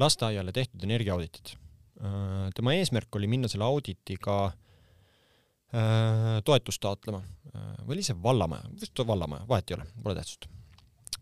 lasteaiale 0.00 0.52
tehtud 0.56 0.82
energiaauditit. 0.86 1.54
Äh, 2.00 2.48
tema 2.56 2.72
eesmärk 2.74 3.16
oli 3.16 3.28
minna 3.28 3.48
selle 3.48 3.64
auditiga 3.68 4.36
äh, 4.46 6.40
toetust 6.44 6.80
taotlema 6.80 7.20
äh, 7.20 7.76
või 7.84 7.98
oli 7.98 8.06
see 8.06 8.16
vallamaja, 8.22 8.72
vist 8.80 9.04
vallamaja, 9.06 9.44
vahet 9.48 9.70
ei 9.70 9.76
ole, 9.76 9.86
pole 10.02 10.16
tähtsust. 10.18 10.48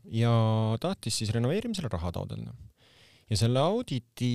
ja 0.04 0.30
tahtis 0.80 1.18
siis 1.18 1.30
renoveerimisele 1.34 1.90
raha 1.92 2.12
taotleda 2.14 2.54
ja 3.30 3.38
selle 3.38 3.62
auditi 3.62 4.30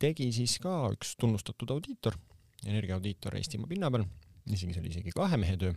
tegi 0.00 0.28
siis 0.36 0.58
ka 0.62 0.90
üks 0.92 1.14
tunnustatud 1.20 1.70
audiitor, 1.76 2.16
energiaaudiitor 2.66 3.36
Eestimaa 3.38 3.70
pinna 3.70 3.90
peal, 3.92 4.04
isegi 4.52 4.76
see 4.76 4.84
oli 4.84 4.92
isegi 4.92 5.14
kahe 5.16 5.38
mehe 5.40 5.56
töö. 5.60 5.72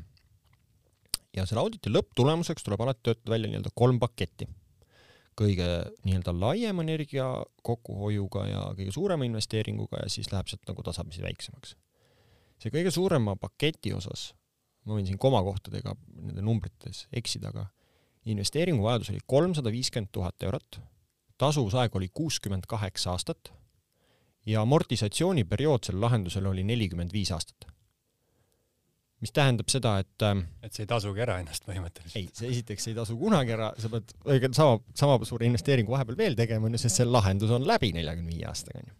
Ja 1.37 1.45
selle 1.45 1.63
auditi 1.63 1.91
lõpptulemuseks 1.91 2.65
tuleb 2.65 2.81
alati 2.85 3.03
töötada 3.09 3.35
välja 3.35 3.51
nii-öelda 3.51 3.73
kolm 3.75 3.99
paketti. 3.99 4.47
kõige 5.39 5.67
nii-öelda 6.03 6.33
laiema 6.35 6.83
energia 6.83 7.25
kokkuhoiuga 7.63 8.41
ja 8.47 8.63
kõige 8.75 8.91
suurema 8.91 9.23
investeeringuga 9.23 10.01
ja 10.03 10.09
siis 10.11 10.33
läheb 10.33 10.49
sealt 10.51 10.67
nagu 10.67 10.83
tasapisi 10.83 11.21
väiksemaks. 11.23 11.75
see 12.59 12.71
kõige 12.71 12.91
suurema 12.91 13.35
paketi 13.35 13.93
osas, 13.93 14.33
ma 14.85 14.97
võin 14.97 15.05
siin 15.05 15.17
komakohtadega 15.17 15.95
nende 16.15 16.41
numbrites 16.41 17.07
eksida, 17.13 17.49
aga 17.49 17.67
investeeringuvajadus 18.25 19.09
oli 19.09 19.25
kolmsada 19.25 19.71
viiskümmend 19.71 20.11
tuhat 20.11 20.43
eurot 20.43 20.81
tasuvusaeg 21.39 21.95
oli 21.95 22.09
kuuskümmend 22.13 22.67
kaheksa 22.67 23.13
aastat 23.15 23.51
ja 24.45 24.61
amortisatsiooniperiood 24.61 25.87
sellel 25.87 26.03
lahendusel 26.07 26.47
oli 26.51 26.63
nelikümmend 26.67 27.13
viis 27.13 27.31
aastat. 27.31 27.67
Mis 29.19 29.33
tähendab 29.35 29.71
seda, 29.71 29.97
et 30.03 30.25
ähm, 30.25 30.45
et 30.63 30.75
see 30.75 30.85
ei 30.85 30.89
tasugi 30.89 31.23
ära 31.23 31.39
ennast 31.41 31.65
põhimõtteliselt. 31.67 32.15
ei, 32.15 32.29
see 32.35 32.49
esiteks 32.53 32.89
ei 32.91 32.95
tasu 32.97 33.17
kunagi 33.19 33.55
ära, 33.55 33.69
sa 33.79 33.91
pead 33.91 34.13
õige 34.25 34.51
sama, 34.55 34.79
sama 34.95 35.19
suure 35.27 35.47
investeeringu 35.49 35.91
vahepeal 35.91 36.19
veel 36.19 36.37
tegema, 36.39 36.69
onju, 36.69 36.81
sest 36.81 37.01
see 37.01 37.07
lahendus 37.07 37.51
on 37.55 37.67
läbi 37.67 37.91
neljakümne 37.97 38.35
viie 38.35 38.47
aastaga, 38.47 38.83
onju. 38.83 38.95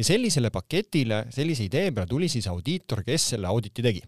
ja 0.00 0.08
sellisele 0.12 0.52
paketile, 0.54 1.22
sellise 1.34 1.64
idee 1.68 1.88
peale 1.92 2.10
tuli 2.10 2.28
siis 2.32 2.48
audiitor, 2.52 3.04
kes 3.06 3.30
selle 3.34 3.48
auditi 3.48 3.84
tegi. 3.86 4.02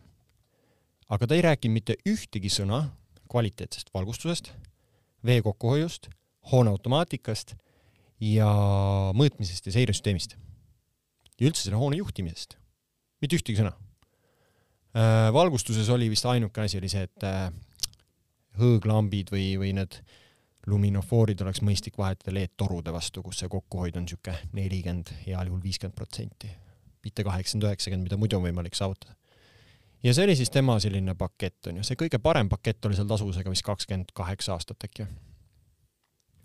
aga 1.12 1.28
ta 1.28 1.38
ei 1.38 1.46
rääkinud 1.48 1.80
mitte 1.80 1.96
ühtegi 2.08 2.52
sõna 2.52 2.84
kvaliteetsest 3.32 3.88
valgustusest, 3.94 4.52
vee 5.24 5.40
kokkuhoiust 5.44 6.10
hoone 6.50 6.72
automaatikast 6.74 7.54
ja 8.22 8.48
mõõtmisest 9.16 9.68
ja 9.68 9.76
seiresüsteemist. 9.76 10.36
ja 11.38 11.48
üldse 11.48 11.64
selle 11.64 11.78
hoone 11.78 11.96
juhtimisest. 11.96 12.56
mitte 13.20 13.36
ühtegi 13.36 13.58
sõna. 13.58 13.72
Äh, 14.92 15.28
valgustuses 15.32 15.88
oli 15.88 16.10
vist 16.12 16.26
ainuke 16.28 16.60
asi 16.60 16.78
oli 16.78 16.90
see, 16.92 17.06
et 17.08 17.24
äh, 17.24 17.46
hõõglambid 18.60 19.32
või, 19.32 19.46
või 19.60 19.72
need 19.78 19.96
luminofoorid 20.68 21.40
oleks 21.42 21.62
mõistlik 21.64 21.96
vahetada 21.98 22.34
LED-torude 22.36 22.92
vastu, 22.94 23.22
kus 23.24 23.40
see 23.40 23.50
kokkuhoid 23.50 23.96
on 23.98 24.06
niisugune 24.06 24.36
nelikümmend, 24.52 25.14
heal 25.24 25.48
juhul 25.48 25.62
viiskümmend 25.64 25.96
protsenti, 25.96 26.52
mitte 27.02 27.24
kaheksakümmend, 27.26 27.70
üheksakümmend, 27.70 28.06
mida 28.06 28.20
muidu 28.20 28.38
on 28.38 28.46
võimalik 28.46 28.76
saavutada. 28.78 29.16
ja 30.04 30.14
see 30.14 30.28
oli 30.28 30.36
siis 30.38 30.52
tema 30.52 30.78
selline 30.80 31.16
pakett, 31.18 31.66
on 31.66 31.80
ju, 31.80 31.88
see 31.88 31.98
kõige 31.98 32.20
parem 32.22 32.52
pakett 32.52 32.86
oli 32.86 32.98
seal 32.98 33.08
tasuvusega 33.10 33.50
vist 33.50 33.66
kakskümmend 33.66 34.12
kaheksa 34.14 34.54
aastat 34.58 34.84
äkki 34.86 35.08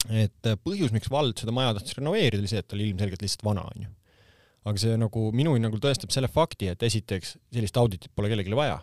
et 0.07 0.49
põhjus, 0.63 0.93
miks 0.95 1.10
vald 1.12 1.38
seda 1.39 1.53
maja 1.55 1.73
tahtis 1.75 1.97
renoveerida, 1.97 2.39
oli 2.41 2.51
see, 2.51 2.62
et 2.62 2.67
ta 2.67 2.77
oli 2.77 2.89
ilmselgelt 2.91 3.23
lihtsalt 3.23 3.43
vana, 3.47 3.65
onju. 3.75 3.89
Aga 4.67 4.82
see 4.82 4.95
nagu 4.99 5.27
minu 5.36 5.56
hinnangul 5.56 5.82
tõestab 5.84 6.12
selle 6.13 6.30
fakti, 6.32 6.71
et 6.73 6.84
esiteks 6.84 7.38
sellist 7.53 7.77
auditit 7.80 8.12
pole 8.15 8.32
kellelegi 8.32 8.58
vaja, 8.58 8.80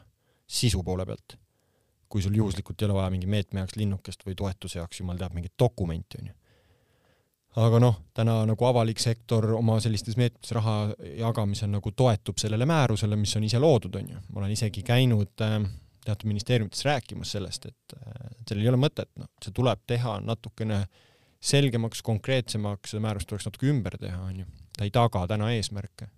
sisu 0.46 0.82
poole 0.86 1.06
pealt. 1.08 1.38
kui 2.14 2.22
sul 2.22 2.36
juhuslikult 2.38 2.78
ei 2.78 2.86
ole 2.86 2.94
vaja 2.94 3.10
mingi 3.10 3.26
meetme 3.26 3.58
jaoks 3.58 3.74
linnukest 3.74 4.20
või 4.22 4.36
toetuse 4.38 4.78
jaoks, 4.78 5.00
jumal 5.00 5.16
teab, 5.18 5.32
mingit 5.34 5.52
dokumenti, 5.58 6.20
onju. 6.22 6.34
aga 7.64 7.80
noh, 7.82 7.96
täna 8.14 8.36
nagu 8.46 8.66
avalik 8.68 9.02
sektor 9.02 9.48
oma 9.58 9.80
sellistes 9.82 10.16
meetmetes 10.20 10.52
raha 10.54 10.76
jagamisel 11.18 11.72
nagu 11.72 11.90
toetub 11.90 12.38
sellele 12.38 12.68
määrusele, 12.70 13.18
mis 13.18 13.34
on 13.36 13.48
ise 13.48 13.58
loodud, 13.58 13.98
onju. 13.98 14.20
ma 14.30 14.44
olen 14.44 14.54
isegi 14.54 14.84
käinud 14.86 15.42
äh, 15.42 15.58
teatud 16.04 16.28
ministeeriumites 16.30 16.84
rääkimas 16.84 17.34
sellest, 17.34 17.66
et 17.66 17.96
sellel 18.48 18.66
ei 18.66 18.70
ole 18.72 18.80
mõtet, 18.80 19.10
noh, 19.18 19.30
see 19.42 19.54
tuleb 19.56 19.82
teha 19.86 20.18
natukene 20.22 20.84
selgemaks, 21.44 22.02
konkreetsemaks, 22.04 22.92
seda 22.92 23.02
määrust 23.04 23.28
tuleks 23.28 23.48
natuke 23.48 23.68
ümber 23.72 23.98
teha, 24.00 24.20
onju. 24.28 24.46
Ta 24.76 24.86
ei 24.86 24.92
taga 24.94 25.24
täna 25.30 25.50
eesmärke. 25.54 26.08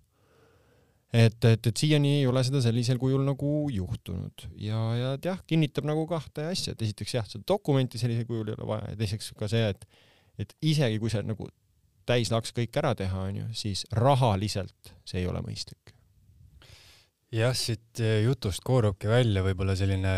et, 1.13 1.45
et, 1.45 1.67
et 1.67 1.77
siiani 1.77 2.17
ei 2.19 2.25
ole 2.27 2.43
seda 2.43 2.61
sellisel 2.61 2.99
kujul 2.99 3.23
nagu 3.25 3.51
juhtunud. 3.71 4.47
Ja, 4.59 4.81
ja 4.97 5.13
et 5.17 5.25
jah, 5.25 5.39
kinnitab 5.47 5.87
nagu 5.87 6.03
kahte 6.09 6.49
asja, 6.51 6.73
et 6.73 6.81
esiteks 6.83 7.13
jah, 7.15 7.29
seda 7.29 7.47
dokumenti 7.47 8.01
sellisel 8.01 8.27
kujul 8.27 8.51
ei 8.51 8.57
ole 8.57 8.67
vaja. 8.73 8.91
Ja 8.91 8.99
teiseks 8.99 9.31
ka 9.39 9.49
see, 9.51 9.69
et, 9.71 9.87
et 10.37 10.57
isegi 10.61 10.99
kui 10.99 11.13
see 11.13 11.23
nagu 11.25 11.47
täislaks 12.07 12.55
kõik 12.55 12.79
ära 12.79 12.93
teha, 12.97 13.27
onju, 13.29 13.51
siis 13.57 13.85
rahaliselt 13.95 14.95
see 15.07 15.23
ei 15.23 15.29
ole 15.29 15.43
mõistlik. 15.45 15.93
Jah, 17.35 17.51
siit 17.51 17.99
eh, 17.99 18.21
jutust 18.23 18.63
koorubki 18.63 19.09
välja 19.11 19.41
võib-olla 19.43 19.73
selline 19.75 20.11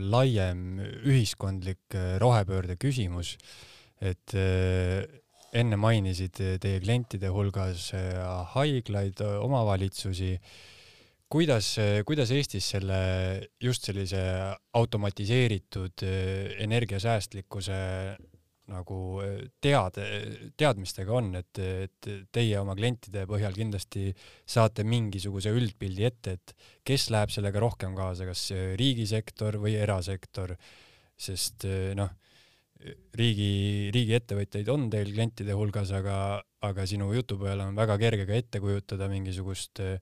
laiem 0.00 0.78
ühiskondlik 1.04 1.92
eh, 1.92 2.14
rohepöörde 2.22 2.78
küsimus, 2.80 3.34
et 4.00 4.32
eh, 4.32 5.04
enne 5.54 5.78
mainisid 5.78 6.38
teie 6.62 6.80
klientide 6.82 7.30
hulgas 7.32 7.92
haiglaid, 8.54 9.20
omavalitsusi. 9.38 10.36
kuidas, 11.30 11.76
kuidas 12.06 12.30
Eestis 12.30 12.68
selle, 12.74 12.98
just 13.62 13.86
sellise 13.86 14.22
automatiseeritud 14.74 16.04
energiasäästlikkuse 16.66 17.80
nagu 18.72 18.98
tead, 19.60 19.98
teadmistega 20.56 21.12
on, 21.12 21.34
et, 21.36 21.60
et 21.60 22.08
teie 22.32 22.56
oma 22.60 22.72
klientide 22.78 23.26
põhjal 23.28 23.56
kindlasti 23.56 24.08
saate 24.48 24.86
mingisuguse 24.88 25.52
üldpildi 25.52 26.06
ette, 26.08 26.36
et 26.38 26.54
kes 26.86 27.10
läheb 27.12 27.32
sellega 27.34 27.60
rohkem 27.60 27.96
kaasa, 27.98 28.24
kas 28.30 28.46
riigisektor 28.80 29.58
või 29.60 29.76
erasektor, 29.76 30.54
sest 31.20 31.68
noh, 31.98 32.14
riigi, 33.18 33.90
riigiettevõtjaid 33.94 34.68
on 34.72 34.88
teil 34.92 35.12
klientide 35.12 35.56
hulgas, 35.56 35.92
aga, 35.96 36.16
aga 36.64 36.86
sinu 36.88 37.10
jutu 37.16 37.38
peale 37.40 37.68
on 37.68 37.78
väga 37.78 37.96
kerge 38.02 38.26
ka 38.28 38.36
ette 38.36 38.60
kujutada 38.62 39.08
mingisugust 39.12 39.80
äh, 39.84 39.96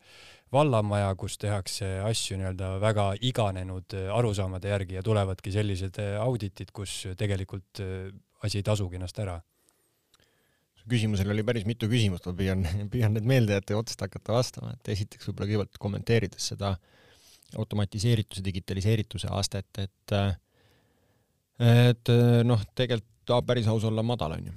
vallamaja, 0.53 1.15
kus 1.19 1.39
tehakse 1.41 1.95
asju 2.05 2.37
nii-öelda 2.41 2.75
väga 2.83 3.07
iganenud 3.25 3.97
arusaamade 4.19 4.73
järgi 4.75 4.99
ja 4.99 5.07
tulevadki 5.07 5.55
sellised 5.55 5.97
auditid, 6.21 6.75
kus 6.77 7.07
tegelikult 7.19 7.81
asi 8.43 8.61
ei 8.61 8.67
tasugi 8.67 9.01
ennast 9.01 9.23
ära? 9.23 9.41
küsimusel 10.89 11.31
oli 11.31 11.45
päris 11.47 11.67
mitu 11.69 11.87
küsimust, 11.91 12.27
ma 12.27 12.35
püüan, 12.39 12.65
püüan 12.93 13.15
need 13.17 13.27
meelde 13.29 13.59
jätta 13.59 13.77
ja 13.77 13.83
otsast 13.83 14.03
hakata 14.03 14.35
vastama, 14.35 14.73
et 14.75 14.93
esiteks 14.97 15.29
võib-olla 15.29 15.49
kõigepealt 15.51 15.83
kommenteerides 15.85 16.49
seda 16.53 16.73
automatiseerituse, 17.61 18.43
digitaliseerituse 18.45 19.31
astet, 19.31 19.69
et 19.79 20.15
et 21.63 22.11
noh, 22.45 22.63
tegelikult 22.75 23.13
ta 23.27 23.39
päris 23.47 23.69
aus 23.71 23.85
olla 23.85 24.03
madal, 24.03 24.37
on 24.37 24.51
ju. 24.51 24.53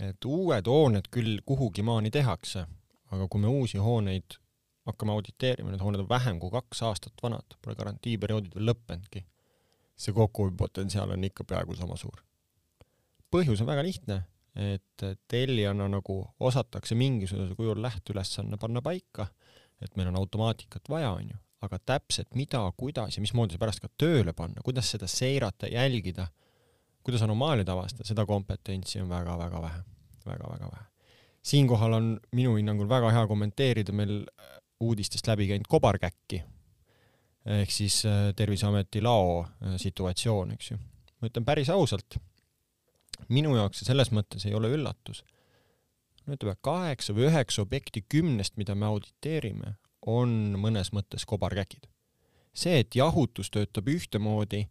et 0.00 0.24
uued 0.24 0.68
hooned 0.68 1.08
küll 1.12 1.40
kuhugi 1.46 1.82
maani 1.84 2.10
tehakse, 2.12 2.64
aga 3.12 3.26
kui 3.28 3.40
me 3.42 3.48
uusi 3.48 3.80
hooneid 3.80 4.36
hakkame 4.88 5.12
auditeerima, 5.12 5.72
need 5.72 5.82
hooned 5.84 6.00
on 6.00 6.08
vähem 6.08 6.38
kui 6.40 6.52
kaks 6.52 6.82
aastat 6.88 7.22
vanad, 7.22 7.56
pole 7.62 7.76
garantiiperioodid 7.76 8.56
veel 8.56 8.70
lõppenudki, 8.70 9.24
see 10.00 10.16
kokkuhoiupotentsiaal 10.16 11.12
on 11.16 11.26
ikka 11.28 11.44
peaaegu 11.44 11.76
sama 11.76 11.98
suur. 12.00 12.22
põhjus 13.30 13.60
on 13.62 13.68
väga 13.68 13.84
lihtne, 13.86 14.22
et 14.56 15.04
tellijana 15.28 15.86
nagu 15.88 16.16
osatakse 16.40 16.96
mingisugusel 16.98 17.54
kujul 17.54 17.82
lähteülesanne 17.82 18.56
panna 18.60 18.82
paika, 18.82 19.28
et 19.80 19.96
meil 19.96 20.08
on 20.10 20.16
automaatikat 20.16 20.88
vaja, 20.88 21.12
on 21.12 21.28
ju, 21.30 21.36
aga 21.60 21.78
täpselt 21.78 22.34
mida, 22.34 22.62
kuidas 22.76 23.16
ja 23.16 23.22
mismoodi 23.24 23.56
see 23.56 23.60
pärast 23.62 23.82
ka 23.84 23.90
tööle 24.00 24.32
panna, 24.36 24.62
kuidas 24.64 24.90
seda 24.94 25.08
seirata, 25.10 25.68
jälgida, 25.68 26.28
kuidas 27.04 27.22
anomaaliaid 27.26 27.68
avastada, 27.68 28.08
seda 28.08 28.26
kompetentsi 28.26 29.00
on 29.00 29.10
väga-väga 29.12 29.62
vähe 29.62 29.82
väga,, 30.26 30.44
väga-väga 30.44 30.70
vähe. 30.72 30.86
siinkohal 31.42 31.92
on 31.92 32.20
minu 32.32 32.56
hinnangul 32.56 32.88
väga 32.88 33.10
hea 33.10 33.26
kommenteerida 33.26 33.92
meil 33.92 34.24
äh, 34.24 34.56
uudistest 34.80 35.26
läbi 35.26 35.48
käinud 35.48 35.68
kobarkäkki 35.68 36.42
ehk 37.44 37.70
siis 37.70 38.04
äh, 38.06 38.34
Terviseameti 38.36 39.00
lao 39.02 39.44
äh, 39.44 39.76
situatsioon, 39.76 40.52
eks 40.52 40.70
ju. 40.70 40.78
ma 41.20 41.28
ütlen 41.28 41.44
päris 41.44 41.70
ausalt, 41.72 42.16
minu 43.28 43.56
jaoks 43.56 43.80
see 43.80 43.88
selles 43.88 44.12
mõttes 44.12 44.46
ei 44.48 44.54
ole 44.54 44.72
üllatus. 44.76 45.24
no 46.26 46.36
ütleme, 46.36 46.56
kaheksa 46.60 47.16
või 47.16 47.28
üheksa 47.30 47.62
objekti 47.62 48.04
kümnest, 48.08 48.56
mida 48.56 48.74
me 48.74 48.86
auditeerime, 48.86 49.74
on 50.06 50.56
mõnes 50.60 50.92
mõttes 50.96 51.26
kobarkäkid. 51.26 51.88
see, 52.52 52.80
et 52.80 52.94
jahutus 52.96 53.50
töötab 53.50 53.88
ühtemoodi, 53.88 54.64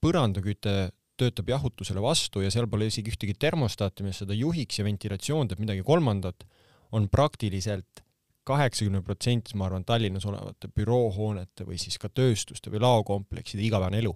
põrandaküte 0.00 0.92
töötab 1.20 1.50
jahutusele 1.52 2.02
vastu 2.02 2.40
ja 2.42 2.50
seal 2.50 2.66
pole 2.70 2.88
isegi 2.88 3.12
ühtegi 3.12 3.34
termostaati, 3.38 4.04
mis 4.06 4.22
seda 4.22 4.34
juhiks 4.36 4.80
ja 4.80 4.86
ventilatsioon 4.86 5.50
teeb 5.50 5.60
midagi 5.62 5.84
kolmandat, 5.86 6.46
on 6.92 7.08
praktiliselt 7.12 8.02
kaheksakümne 8.48 9.02
protsenti, 9.06 9.54
ma 9.56 9.68
arvan, 9.68 9.84
Tallinnas 9.86 10.26
olevate 10.26 10.70
büroohoonete 10.74 11.66
või 11.68 11.78
siis 11.78 11.98
ka 12.00 12.10
tööstuste 12.10 12.72
või 12.72 12.82
laokomplekside 12.82 13.62
igapäevane 13.62 14.02
elu. 14.02 14.14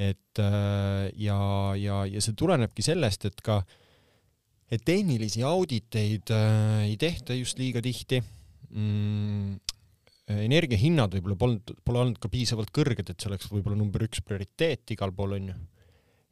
et 0.00 0.38
äh, 0.38 1.10
ja, 1.18 1.40
ja, 1.76 2.04
ja 2.08 2.20
see 2.24 2.36
tulenebki 2.38 2.82
sellest, 2.84 3.26
et 3.26 3.40
ka, 3.44 3.58
et 4.70 4.84
tehnilisi 4.84 5.42
auditeid 5.44 6.30
äh, 6.32 6.86
ei 6.86 6.96
tehta 6.96 7.34
just 7.34 7.58
liiga 7.58 7.82
tihti 7.84 8.22
mm,. 8.70 9.58
energiahinnad 10.30 11.14
võib-olla 11.16 11.36
polnud, 11.36 11.74
pole 11.84 12.02
olnud 12.04 12.18
ka 12.22 12.30
piisavalt 12.32 12.72
kõrged, 12.74 13.10
et 13.10 13.18
see 13.20 13.30
oleks 13.30 13.50
võib-olla 13.50 13.78
number 13.78 14.06
üks 14.06 14.22
prioriteet 14.24 14.96
igal 14.96 15.12
pool 15.14 15.36
onju. 15.38 15.54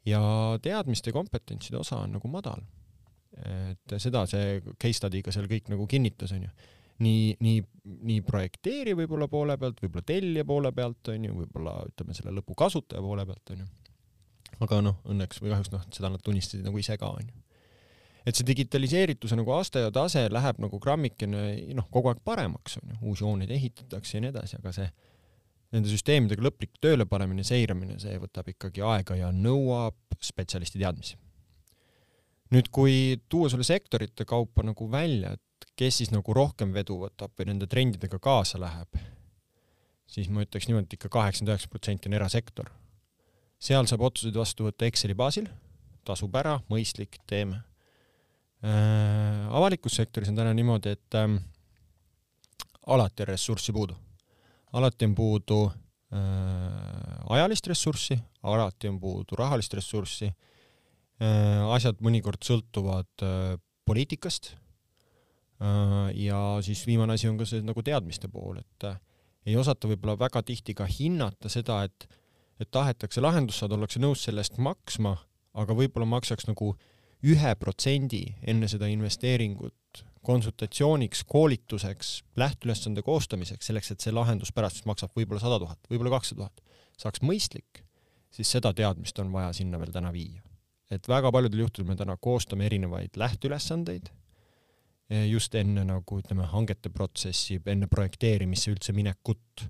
ja 0.07 0.21
teadmiste 0.63 1.11
ja 1.11 1.17
kompetentside 1.19 1.81
osa 1.81 2.03
on 2.05 2.15
nagu 2.17 2.31
madal 2.31 2.63
et 3.37 3.95
seda 4.01 4.25
see 4.29 4.59
case 4.79 4.97
study 4.97 5.21
ka 5.25 5.33
seal 5.33 5.47
kõik 5.49 5.69
nagu 5.71 5.85
kinnitas, 5.89 6.33
onju. 6.35 6.49
nii, 7.05 7.35
nii, 7.39 7.59
nii 8.09 8.23
projekteeri 8.27 8.95
võib-olla 8.97 9.29
poole 9.31 9.55
pealt, 9.59 9.79
võib-olla 9.83 10.05
tellija 10.07 10.45
poole 10.47 10.71
pealt, 10.75 11.11
onju, 11.13 11.35
võib-olla 11.43 11.75
ütleme 11.87 12.17
selle 12.17 12.33
lõpukasutaja 12.39 13.03
poole 13.03 13.25
pealt, 13.29 13.53
onju. 13.55 13.67
aga 14.65 14.81
noh, 14.83 14.97
õnneks 15.13 15.43
või 15.43 15.53
kahjuks 15.53 15.71
noh, 15.75 15.85
seda 15.95 16.11
nad 16.11 16.25
tunnistasid 16.25 16.65
nagu 16.65 16.81
ise 16.81 16.97
ka, 16.99 17.13
onju. 17.21 17.45
Et 18.29 18.37
see 18.37 18.47
digitaliseerituse 18.47 19.37
nagu 19.39 19.53
aste 19.55 19.83
ja 19.83 19.93
tase 19.93 20.25
läheb 20.31 20.59
nagu 20.61 20.79
grammikene 20.81 21.45
noh, 21.77 21.87
kogu 21.93 22.11
aeg 22.11 22.19
paremaks, 22.25 22.77
onju, 22.81 22.99
uusi 23.01 23.25
hooneid 23.25 23.53
ehitatakse 23.55 24.17
ja 24.17 24.25
nii 24.25 24.33
edasi, 24.33 24.59
aga 24.59 24.75
see 24.75 24.89
nende 25.75 25.89
süsteemidega 25.91 26.45
lõplik 26.45 26.77
tööle 26.81 27.05
panemine, 27.09 27.45
seiramine, 27.45 27.99
see 28.01 28.17
võtab 28.21 28.47
ikkagi 28.53 28.85
aega 28.85 29.17
ja 29.19 29.33
nõuab 29.35 30.17
spetsialisti 30.25 30.81
teadmisi 30.81 31.17
nüüd, 32.53 32.69
kui 32.73 33.19
tuua 33.29 33.49
selle 33.51 33.65
sektorite 33.67 34.25
kaupa 34.29 34.65
nagu 34.65 34.89
välja, 34.91 35.35
et 35.37 35.69
kes 35.79 36.01
siis 36.01 36.11
nagu 36.13 36.33
rohkem 36.35 36.73
vedu 36.75 36.99
võtab 37.03 37.33
või 37.37 37.51
nende 37.51 37.69
trendidega 37.69 38.19
kaasa 38.21 38.59
läheb, 38.61 38.99
siis 40.09 40.29
ma 40.33 40.43
ütleks 40.45 40.69
niimoodi, 40.69 40.89
et 40.89 40.97
ikka 40.97 41.11
kaheksakümmend 41.13 41.53
üheksa 41.53 41.71
protsenti 41.71 42.09
on 42.09 42.17
erasektor. 42.17 42.71
seal 43.59 43.87
saab 43.87 44.05
otsuseid 44.07 44.37
vastu 44.39 44.65
võtta 44.65 44.87
Exceli 44.87 45.13
baasil, 45.13 45.49
tasub 46.07 46.35
ära, 46.35 46.59
mõistlik, 46.71 47.19
teeme. 47.27 47.61
Avalikus 48.59 49.95
sektoris 49.95 50.29
on 50.29 50.35
täna 50.35 50.53
niimoodi, 50.53 50.91
et 50.97 51.15
äh, 51.15 51.29
alati 52.87 53.23
on 53.23 53.27
ressurssi 53.31 53.71
puudu. 53.73 53.95
alati 54.73 55.05
on 55.05 55.15
puudu 55.15 55.61
äh, 55.65 56.19
ajalist 57.29 57.67
ressurssi, 57.67 58.19
alati 58.43 58.87
on 58.87 58.99
puudu 58.99 59.35
rahalist 59.39 59.73
ressurssi 59.73 60.33
Äh, 61.19 61.65
asjad 61.75 61.99
mõnikord 61.99 62.39
sõltuvad 62.47 63.23
äh, 63.27 63.57
poliitikast. 63.87 64.53
Äh, 65.59 66.11
ja 66.15 66.39
siis 66.63 66.85
viimane 66.87 67.17
asi 67.17 67.27
on 67.27 67.35
ka 67.39 67.47
see 67.47 67.59
nagu 67.65 67.83
teadmiste 67.83 68.29
pool, 68.31 68.61
et 68.61 68.87
ei 69.49 69.57
osata 69.59 69.89
võib-olla 69.91 70.15
väga 70.19 70.41
tihti 70.47 70.75
ka 70.77 70.87
hinnata 70.87 71.51
seda, 71.51 71.81
et, 71.89 72.07
et 72.59 72.71
tahetakse 72.71 73.19
lahendust 73.23 73.59
saada, 73.59 73.75
ollakse 73.75 73.99
nõus 73.99 74.23
selle 74.23 74.45
eest 74.45 74.61
maksma, 74.63 75.17
aga 75.59 75.75
võib-olla 75.75 76.07
maksaks 76.07 76.47
nagu 76.47 76.71
ühe 77.25 77.55
protsendi 77.59 78.23
enne 78.47 78.67
seda 78.71 78.87
investeeringut 78.91 80.03
konsultatsiooniks, 80.23 81.23
koolituseks, 81.27 82.11
lähteülesande 82.37 83.01
koostamiseks, 83.01 83.69
selleks, 83.71 83.93
et 83.93 84.03
see 84.03 84.13
lahendus 84.13 84.51
pärast 84.55 84.85
maksab 84.85 85.15
võib-olla 85.15 85.41
sada 85.41 85.61
tuhat, 85.63 85.79
võib-olla 85.89 86.17
kakssada 86.17 86.43
tuhat, 86.43 86.83
saaks 86.99 87.23
mõistlik, 87.23 87.83
siis 88.35 88.51
seda 88.51 88.73
teadmist 88.75 89.19
on 89.23 89.31
vaja 89.33 89.53
sinna 89.55 89.79
veel 89.79 89.95
täna 89.95 90.11
viia 90.13 90.43
et 90.93 91.09
väga 91.09 91.31
paljudel 91.33 91.63
juhtudel 91.63 91.89
me 91.91 91.97
täna 91.97 92.15
koostame 92.21 92.65
erinevaid 92.69 93.17
lähteülesandeid 93.21 94.09
eh, 94.09 95.25
just 95.29 95.55
enne 95.57 95.85
nagu 95.87 96.21
ütleme, 96.21 96.47
hangete 96.49 96.91
protsessi, 96.93 97.59
enne 97.69 97.89
projekteerimisse 97.91 98.73
üldse 98.73 98.95
minekut. 98.97 99.67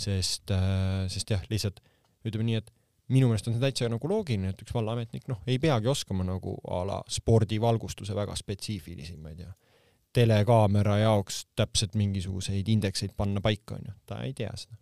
sest, 0.00 0.52
äh, 0.54 1.08
sest 1.10 1.32
jah, 1.32 1.42
lihtsalt 1.50 1.80
ütleme 2.24 2.46
nii, 2.46 2.60
et 2.60 2.68
minu 3.10 3.30
meelest 3.30 3.48
on 3.50 3.56
see 3.56 3.62
täitsa 3.62 3.88
nagu 3.90 4.10
loogiline, 4.10 4.52
et 4.52 4.62
üks 4.64 4.74
vallaametnik 4.74 5.26
noh, 5.30 5.42
ei 5.50 5.58
peagi 5.62 5.90
oskama 5.90 6.26
nagu 6.26 6.56
a 6.70 6.82
la 6.88 7.00
spordivalgustuse 7.10 8.16
väga 8.16 8.36
spetsiifilisi, 8.38 9.16
ma 9.20 9.32
ei 9.32 9.40
tea, 9.42 9.50
telekaamera 10.16 10.98
jaoks 11.04 11.44
täpselt 11.58 11.96
mingisuguseid 11.98 12.68
indekseid 12.72 13.14
panna 13.18 13.42
paika, 13.44 13.78
onju, 13.78 13.96
ta 14.06 14.22
ei 14.26 14.34
tea 14.36 14.52
seda. 14.58 14.78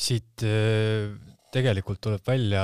siit 0.00 0.44
äh, 0.46 1.10
tegelikult 1.52 2.00
tuleb 2.04 2.22
välja 2.26 2.62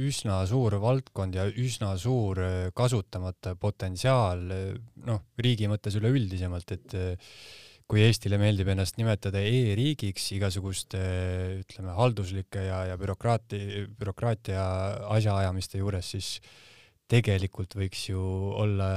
üsna 0.00 0.42
suur 0.48 0.78
valdkond 0.80 1.34
ja 1.36 1.48
üsna 1.48 1.96
suur 2.00 2.40
äh, 2.40 2.70
kasutamata 2.76 3.56
potentsiaal, 3.60 4.46
äh, 4.54 4.70
noh, 5.08 5.26
riigi 5.38 5.68
mõttes 5.68 5.98
üleüldisemalt, 6.00 6.76
et 6.78 6.96
kui 7.90 8.02
Eestile 8.06 8.38
meeldib 8.40 8.70
ennast 8.72 8.98
nimetada 8.98 9.40
e-riigiks 9.44 10.30
igasuguste 10.36 11.00
ütleme 11.60 11.94
halduslike 11.96 12.66
ja, 12.66 12.82
ja 12.90 12.98
bürokraati, 13.00 13.86
bürokraatia 13.98 14.64
asjaajamiste 15.12 15.80
juures, 15.82 16.12
siis 16.14 16.34
tegelikult 17.12 17.76
võiks 17.76 18.06
ju 18.08 18.22
olla 18.62 18.90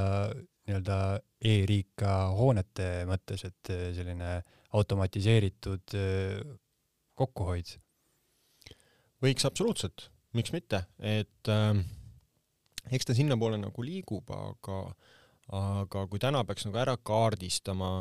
nii-öelda 0.65 0.99
e-riik 1.45 1.91
ka 2.01 2.13
hoonete 2.33 2.89
mõttes, 3.09 3.43
et 3.45 3.73
selline 3.97 4.39
automatiseeritud 4.75 5.95
kokkuhoid. 7.15 7.75
Võiks 9.23 9.47
absoluutselt, 9.47 10.09
miks 10.35 10.51
mitte, 10.53 10.83
et 10.99 11.49
äh, 11.51 11.77
eks 12.91 13.07
ta 13.07 13.15
sinnapoole 13.17 13.57
nagu 13.61 13.85
liigub, 13.85 14.29
aga, 14.35 14.81
aga 15.55 16.05
kui 16.11 16.21
täna 16.21 16.43
peaks 16.45 16.67
nagu 16.67 16.81
ära 16.81 16.97
kaardistama 16.97 17.91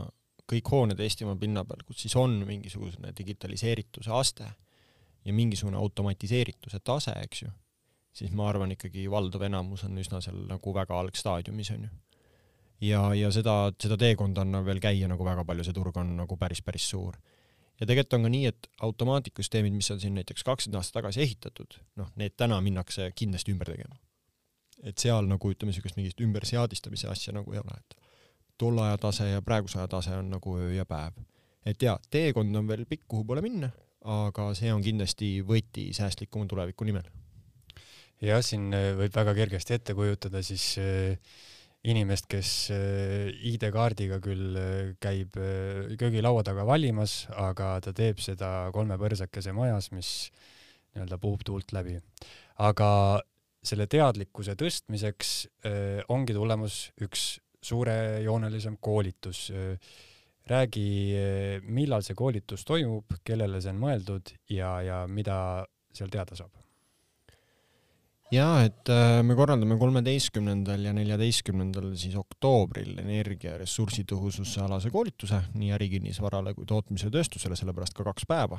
kõik 0.51 0.71
hooned 0.71 1.01
Eestimaa 1.01 1.37
pinna 1.41 1.65
peal, 1.65 1.83
kus 1.87 2.05
siis 2.05 2.17
on 2.21 2.37
mingisugune 2.47 3.13
digitaliseerituse 3.19 4.13
aste 4.13 4.49
ja 5.25 5.33
mingisugune 5.33 5.79
automatiseerituse 5.81 6.81
tase, 6.85 7.15
eks 7.25 7.43
ju, 7.43 7.53
siis 8.13 8.33
ma 8.37 8.49
arvan 8.51 8.75
ikkagi 8.77 9.07
valdav 9.11 9.47
enamus 9.49 9.87
on 9.89 9.99
üsna 10.01 10.21
seal 10.25 10.45
nagu 10.51 10.75
väga 10.75 10.99
algstaadiumis 11.01 11.71
onju. 11.77 11.93
ja, 12.85 13.07
ja 13.15 13.31
seda, 13.33 13.73
seda 13.81 13.97
teekonda 14.01 14.45
on 14.45 14.65
veel 14.67 14.83
käia 14.85 15.09
nagu 15.09 15.25
väga 15.25 15.45
palju, 15.45 15.65
see 15.65 15.77
turg 15.77 15.97
on 15.97 16.17
nagu 16.21 16.37
päris, 16.37 16.63
päris 16.63 16.89
suur 16.91 17.17
ja 17.81 17.87
tegelikult 17.87 18.19
on 18.19 18.27
ka 18.29 18.33
nii, 18.33 18.47
et 18.53 18.69
automaatikasüsteemid, 18.87 19.75
mis 19.75 19.91
on 19.91 20.01
siin 20.01 20.15
näiteks 20.19 20.45
kakskümmend 20.47 20.79
aastat 20.79 21.01
tagasi 21.01 21.25
ehitatud, 21.25 21.79
noh, 22.01 22.11
need 22.21 22.37
täna 22.39 22.61
minnakse 22.65 23.11
kindlasti 23.17 23.55
ümber 23.55 23.73
tegema. 23.73 23.97
et 24.85 25.01
seal 25.01 25.25
nagu 25.25 25.49
ütleme, 25.49 25.71
niisugust 25.73 25.97
mingit 25.97 26.19
ümberseadistamise 26.21 27.09
asja 27.09 27.33
nagu 27.33 27.53
ei 27.55 27.61
ole, 27.63 27.77
et 27.79 27.95
tolle 28.59 28.85
aja 28.89 28.99
tase 28.99 29.31
ja 29.31 29.43
praeguse 29.43 29.79
aja 29.79 29.89
tase 29.89 30.15
on 30.19 30.31
nagu 30.31 30.59
öö 30.59 30.73
ja 30.75 30.85
päev. 30.85 31.19
et 31.67 31.83
jaa, 31.83 31.99
teekond 32.11 32.57
on 32.57 32.69
veel 32.69 32.85
pikk, 32.87 33.05
kuhu 33.09 33.25
poole 33.25 33.43
minna, 33.43 33.71
aga 34.05 34.51
see 34.55 34.73
on 34.73 34.83
kindlasti 34.83 35.39
võti 35.43 35.91
säästlikuma 35.97 36.47
tuleviku 36.47 36.85
nimel. 36.85 37.09
jah, 38.21 38.43
siin 38.43 38.71
võib 38.71 39.15
väga 39.15 39.35
kergesti 39.35 39.75
ette 39.75 39.95
kujutada 39.95 40.43
siis 40.43 40.77
äh, 40.79 41.19
inimest, 41.85 42.29
kes 42.31 42.51
äh, 42.73 43.29
ID-kaardiga 43.53 44.19
küll 44.25 44.57
äh, 44.57 44.95
käib 45.03 45.37
äh, 45.37 45.93
köögilaua 46.01 46.45
taga 46.47 46.65
valimas, 46.69 47.25
aga 47.37 47.77
ta 47.85 47.93
teeb 47.97 48.23
seda 48.25 48.71
kolme 48.75 48.97
põrsakese 49.01 49.53
majas, 49.57 49.91
mis 49.93 50.11
nii-öelda 50.95 51.19
puhub 51.21 51.45
tuult 51.45 51.75
läbi. 51.77 51.99
aga 52.63 52.89
selle 53.65 53.87
teadlikkuse 53.91 54.55
tõstmiseks 54.61 55.31
ongi 56.13 56.35
tulemas 56.37 56.93
üks 57.03 57.39
suurejoonelisem 57.65 58.79
koolitus. 58.81 59.51
räägi, 60.45 60.89
millal 61.73 62.03
see 62.05 62.15
koolitus 62.15 62.67
toimub, 62.69 63.17
kellele 63.25 63.63
see 63.65 63.73
on 63.73 63.81
mõeldud 63.81 64.35
ja, 64.53 64.75
ja 64.85 64.99
mida 65.09 65.65
seal 65.97 66.13
teada 66.13 66.37
saab? 66.37 66.53
ja 68.35 68.47
et 68.65 68.91
äh, 68.93 69.21
me 69.27 69.37
korraldame 69.37 69.77
kolmeteistkümnendal 69.81 70.87
ja 70.89 70.95
neljateistkümnendal 70.97 71.91
siis 72.01 72.17
oktoobril 72.19 72.97
energia 73.03 73.59
ressursitõhususe 73.61 74.63
alase 74.65 74.91
koolituse 74.95 75.41
nii 75.59 75.73
ärikinnisvarale 75.77 76.55
kui 76.57 76.67
tootmise 76.69 77.11
tööstusele, 77.15 77.59
sellepärast 77.59 77.97
ka 77.97 78.07
kaks 78.09 78.27
päeva. 78.29 78.59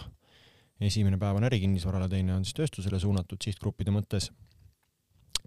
esimene 0.79 1.17
päev 1.17 1.39
on 1.39 1.47
ärikinnisvarale, 1.47 2.09
teine 2.09 2.35
on 2.35 2.45
siis 2.45 2.57
tööstusele 2.57 2.99
suunatud 2.99 3.41
sihtgruppide 3.41 3.91
mõttes. 3.91 4.31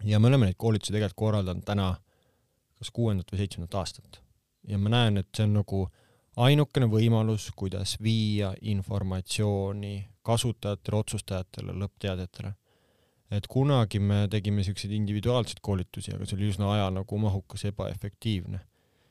ja 0.04 0.18
me 0.18 0.28
oleme 0.28 0.46
neid 0.46 0.58
koolitusi 0.58 0.92
tegelikult 0.92 1.24
korraldanud 1.26 1.64
täna 1.64 1.94
kas 2.78 2.90
kuuendat 2.94 3.30
või 3.32 3.42
seitsmendat 3.42 3.74
aastat 3.82 4.22
ja 4.68 4.78
ma 4.78 4.92
näen, 4.92 5.20
et 5.20 5.28
see 5.36 5.46
on 5.46 5.56
nagu 5.60 5.82
ainukene 6.38 6.88
võimalus, 6.90 7.48
kuidas 7.58 7.96
viia 8.02 8.52
informatsiooni 8.70 9.94
kasutajatele, 10.26 11.02
otsustajatele, 11.02 11.74
lõppteadjatele. 11.82 12.54
et 13.30 13.46
kunagi 13.46 13.98
me 14.00 14.22
tegime 14.32 14.62
siukseid 14.64 14.92
individuaalseid 14.96 15.58
koolitusi, 15.60 16.14
aga 16.14 16.24
see 16.24 16.36
oli 16.38 16.48
üsna 16.48 16.70
aja 16.72 16.90
nagu 16.90 17.18
mahukas, 17.18 17.64
ebaefektiivne. 17.68 18.60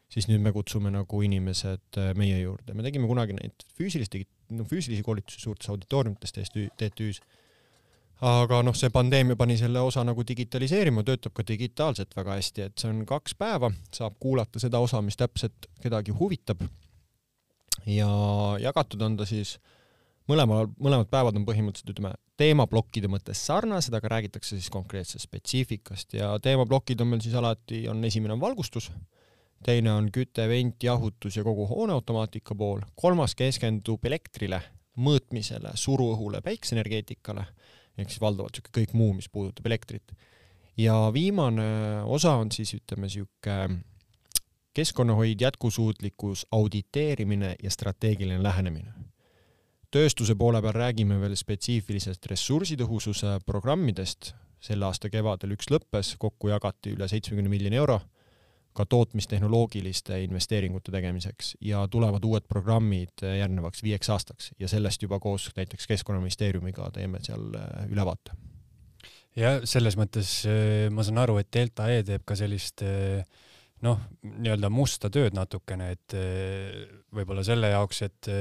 siis 0.09 0.27
nüüd 0.27 0.41
me 0.41 0.53
kutsume 0.55 0.91
nagu 0.91 1.21
inimesed 1.21 1.99
äh, 1.99 2.13
meie 2.15 2.39
juurde, 2.39 2.73
me 2.73 2.83
tegime 2.83 3.07
kunagi 3.07 3.35
neid 3.35 3.65
füüsilisi, 3.77 4.23
no 4.55 4.63
füüsilisi 4.63 5.03
koolitusi 5.03 5.41
suurtes 5.41 5.69
auditooriumites 5.69 6.33
TTÜ-s 6.33 7.21
aga 8.25 8.61
noh, 8.65 8.75
see 8.77 8.89
pandeemia 8.93 9.37
pani 9.37 9.57
selle 9.59 9.81
osa 9.85 10.03
nagu 10.07 10.23
digitaliseerima, 10.25 11.03
töötab 11.05 11.35
ka 11.37 11.45
digitaalselt 11.47 12.15
väga 12.17 12.37
hästi, 12.39 12.67
et 12.69 12.81
see 12.81 12.89
on 12.89 13.03
kaks 13.05 13.35
päeva, 13.37 13.69
saab 13.93 14.17
kuulata 14.19 14.61
seda 14.61 14.81
osa, 14.81 15.01
mis 15.05 15.17
täpselt 15.19 15.69
kedagi 15.83 16.15
huvitab. 16.17 16.63
ja 17.85 18.09
jagatud 18.59 19.01
on 19.01 19.17
ta 19.17 19.25
siis 19.25 19.57
mõlemal, 20.27 20.67
mõlemad 20.79 21.09
päevad 21.11 21.37
on 21.37 21.45
põhimõtteliselt 21.45 21.93
ütleme 21.93 22.15
teemaplokkide 22.37 23.09
mõttes 23.09 23.39
sarnased, 23.45 23.93
aga 23.93 24.09
räägitakse 24.17 24.57
siis 24.57 24.69
konkreetsest 24.73 25.25
spetsiifikast. 25.25 26.13
Ja 26.13 26.35
teemaplokid 26.41 27.01
on 27.01 27.13
meil 27.13 27.21
siis 27.23 27.37
alati, 27.37 27.87
on 27.89 28.03
esimene 28.05 28.35
on 28.35 28.41
valgustus, 28.41 28.91
teine 29.65 29.93
on 29.93 30.11
küte, 30.13 30.45
vent, 30.49 30.83
jahutus 30.83 31.37
ja 31.37 31.45
kogu 31.45 31.65
hooneautomaatika 31.69 32.55
pool, 32.55 32.83
kolmas 32.95 33.35
keskendub 33.37 34.05
elektrile, 34.05 34.61
mõõtmisele, 34.97 35.71
suruõhule, 35.77 36.41
päikseenergeetikale 36.45 37.45
ehk 37.97 38.11
siis 38.11 38.21
valdavalt 38.21 38.57
sihuke 38.57 38.73
kõik 38.79 38.95
muu, 38.97 39.13
mis 39.17 39.29
puudutab 39.29 39.65
elektrit. 39.65 40.13
ja 40.77 40.95
viimane 41.13 42.01
osa 42.05 42.35
on 42.37 42.51
siis 42.51 42.73
ütleme 42.73 43.09
sihuke 43.09 43.57
keskkonnahoid, 44.77 45.41
jätkusuutlikkus, 45.41 46.45
auditeerimine 46.51 47.55
ja 47.63 47.71
strateegiline 47.71 48.43
lähenemine. 48.43 48.93
tööstuse 49.91 50.35
poole 50.35 50.61
peal 50.61 50.73
räägime 50.73 51.21
veel 51.21 51.35
spetsiifilisest 51.35 52.25
ressursitõhususe 52.25 53.39
programmidest, 53.45 54.33
selle 54.59 54.85
aasta 54.85 55.09
kevadel 55.09 55.55
üks 55.55 55.71
lõppes, 55.71 56.15
kokku 56.19 56.49
jagati 56.49 56.93
üle 56.93 57.07
seitsmekümne 57.07 57.49
miljoni 57.49 57.75
euro 57.75 58.01
ka 58.77 58.85
tootmistehnoloogiliste 58.89 60.19
investeeringute 60.25 60.93
tegemiseks 60.93 61.55
ja 61.65 61.83
tulevad 61.91 62.25
uued 62.27 62.45
programmid 62.49 63.23
järgnevaks 63.25 63.83
viieks 63.85 64.11
aastaks 64.13 64.51
ja 64.59 64.69
sellest 64.71 65.03
juba 65.03 65.19
koos 65.23 65.49
näiteks 65.57 65.89
Keskkonnaministeeriumiga 65.89 66.91
teeme 66.93 67.21
seal 67.25 67.49
äh, 67.57 67.87
ülevaate. 67.89 68.37
ja 69.35 69.57
selles 69.65 69.97
mõttes 69.99 70.39
äh, 70.49 70.87
ma 70.93 71.05
saan 71.05 71.23
aru, 71.23 71.39
et 71.41 71.51
Delta 71.53 71.89
E 71.93 72.03
teeb 72.05 72.25
ka 72.25 72.37
sellist 72.37 72.85
noh, 73.85 73.99
nii-öelda 74.25 74.69
musta 74.73 75.09
tööd 75.13 75.35
natukene, 75.37 75.91
et 75.93 76.15
võib-olla 77.13 77.43
selle 77.45 77.73
jaoks, 77.73 78.05
et 78.07 78.31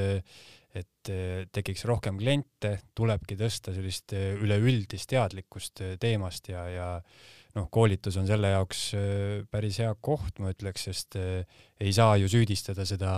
et 0.76 1.08
tekiks 1.56 1.86
rohkem 1.88 2.18
kliente, 2.20 2.74
tulebki 2.96 3.38
tõsta 3.40 3.72
sellist 3.72 4.12
üleüldist 4.12 5.08
teadlikkust 5.08 5.80
teemast 6.02 6.50
ja, 6.52 6.66
ja 6.68 6.88
noh, 7.56 7.68
koolitus 7.72 8.18
on 8.20 8.28
selle 8.28 8.52
jaoks 8.52 8.82
äh, 8.96 9.46
päris 9.50 9.80
hea 9.82 9.92
koht, 10.04 10.40
ma 10.42 10.52
ütleks, 10.52 10.88
sest 10.88 11.16
äh, 11.20 11.62
ei 11.80 11.94
saa 11.96 12.16
ju 12.20 12.28
süüdistada 12.30 12.86
seda, 12.88 13.14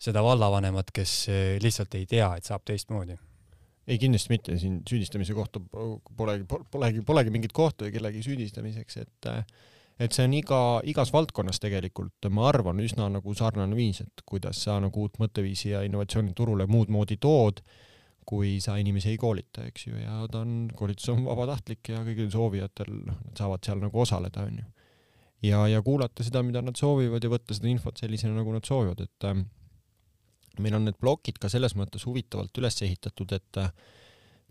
seda 0.00 0.22
vallavanemat, 0.24 0.92
kes 0.94 1.16
äh, 1.32 1.56
lihtsalt 1.62 1.96
ei 1.98 2.06
tea, 2.10 2.30
et 2.38 2.48
saab 2.48 2.64
teistmoodi. 2.68 3.18
ei, 3.90 3.98
kindlasti 3.98 4.30
mitte, 4.30 4.54
siin 4.60 4.80
süüdistamise 4.86 5.34
kohta 5.34 5.60
polegi, 6.16 6.46
polegi, 6.70 7.02
polegi 7.02 7.34
mingit 7.34 7.52
kohta 7.56 7.90
kellegi 7.90 8.22
süüdistamiseks, 8.22 9.00
et 9.02 9.30
et 10.00 10.14
see 10.16 10.24
on 10.24 10.32
iga, 10.32 10.58
igas 10.88 11.10
valdkonnas 11.12 11.58
tegelikult, 11.60 12.28
ma 12.32 12.46
arvan, 12.48 12.78
üsna 12.80 13.10
nagu 13.12 13.34
sarnane 13.36 13.76
viis, 13.76 14.00
et 14.00 14.22
kuidas 14.24 14.62
sa 14.64 14.78
nagu 14.80 15.02
uut 15.04 15.18
mõtteviisi 15.20 15.74
ja 15.74 15.82
innovatsiooni 15.84 16.32
turule 16.36 16.64
muud 16.70 16.88
moodi 16.88 17.18
tood 17.20 17.60
kui 18.30 18.58
sa 18.62 18.76
inimesi 18.78 19.10
ei 19.10 19.18
koolita, 19.18 19.64
eks 19.66 19.88
ju, 19.88 19.96
ja 19.98 20.20
ta 20.30 20.44
on, 20.44 20.68
koolitus 20.76 21.08
on 21.10 21.24
vabatahtlik 21.26 21.90
ja 21.90 22.02
kõigil 22.06 22.28
soovijatel, 22.30 22.92
noh, 23.08 23.16
nad 23.26 23.40
saavad 23.42 23.66
seal 23.66 23.80
nagu 23.82 24.02
osaleda, 24.04 24.44
onju. 24.46 24.66
ja, 25.48 25.64
ja 25.72 25.80
kuulata 25.82 26.26
seda, 26.26 26.44
mida 26.46 26.62
nad 26.62 26.78
soovivad 26.78 27.24
ja 27.24 27.32
võtta 27.32 27.56
seda 27.56 27.70
infot 27.72 27.98
sellisena, 27.98 28.36
nagu 28.38 28.54
nad 28.54 28.66
soovivad, 28.66 29.02
et 29.02 29.26
äh, 29.26 29.40
meil 30.62 30.78
on 30.78 30.86
need 30.86 31.00
plokid 31.00 31.40
ka 31.42 31.50
selles 31.50 31.74
mõttes 31.78 32.06
huvitavalt 32.06 32.62
üles 32.62 32.78
ehitatud, 32.86 33.34
et 33.34 33.60
äh, 33.64 33.72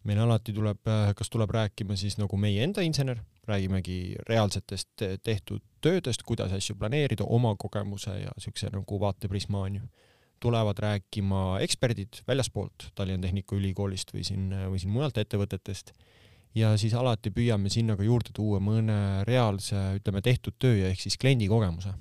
meil 0.09 0.19
alati 0.25 0.55
tuleb, 0.55 0.83
äh, 0.91 1.13
kas 1.15 1.31
tuleb 1.31 1.55
rääkima 1.55 1.95
siis 1.99 2.19
nagu 2.19 2.39
meie 2.41 2.65
enda 2.67 2.83
insener, 2.83 3.23
räägimegi 3.47 4.17
reaalsetest 4.27 5.07
tehtud 5.23 5.63
töödest, 5.81 6.27
kuidas 6.27 6.51
asju 6.53 6.75
planeerida, 6.77 7.23
oma 7.23 7.55
kogemuse 7.57 8.19
ja 8.25 8.35
siukse 8.37 8.67
nagu 8.75 8.99
vaateprisma 9.01 9.63
onju 9.69 9.87
tulevad 10.41 10.79
rääkima 10.79 11.59
eksperdid 11.63 12.21
väljaspoolt 12.27 12.89
Tallinna 12.95 13.27
Tehnikaülikoolist 13.27 14.13
või 14.15 14.25
siin, 14.27 14.49
või 14.71 14.81
siin 14.81 14.93
mujalt 14.93 15.19
ettevõtetest. 15.21 15.93
Ja 16.57 16.73
siis 16.81 16.95
alati 16.97 17.29
püüame 17.33 17.69
sinna 17.69 17.95
ka 17.97 18.05
juurde 18.05 18.33
tuua 18.33 18.57
mõne 18.63 19.23
reaalse, 19.27 19.77
ütleme, 19.99 20.23
tehtud 20.25 20.57
töö 20.57 20.87
ehk 20.89 21.01
siis 21.01 21.17
kliendi 21.21 21.49
kogemuse. 21.51 21.93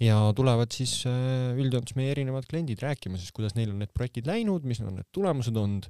ja 0.00 0.16
tulevad 0.36 0.70
siis 0.70 1.00
äh, 1.10 1.56
üldjoontes 1.58 1.96
meie 1.98 2.12
erinevad 2.12 2.44
kliendid 2.46 2.78
rääkima 2.78 3.18
siis, 3.18 3.32
kuidas 3.34 3.56
neil 3.56 3.72
on 3.72 3.80
need 3.82 3.90
projektid 3.90 4.28
läinud, 4.30 4.62
mis 4.62 4.78
on 4.80 4.94
need 4.94 5.08
tulemused 5.12 5.56
olnud, 5.56 5.88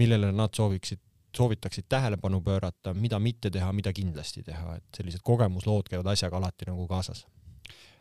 millele 0.00 0.30
nad 0.32 0.54
sooviksid, 0.56 1.02
soovitaksid 1.36 1.84
tähelepanu 1.88 2.40
pöörata, 2.40 2.94
mida 2.94 3.18
mitte 3.18 3.50
teha, 3.50 3.72
mida 3.72 3.92
kindlasti 3.92 4.42
teha, 4.46 4.78
et 4.78 4.96
sellised 4.96 5.20
kogemuslood 5.26 5.90
käivad 5.92 6.08
asjaga 6.14 6.40
alati 6.40 6.70
nagu 6.70 6.86
kaasas 6.88 7.26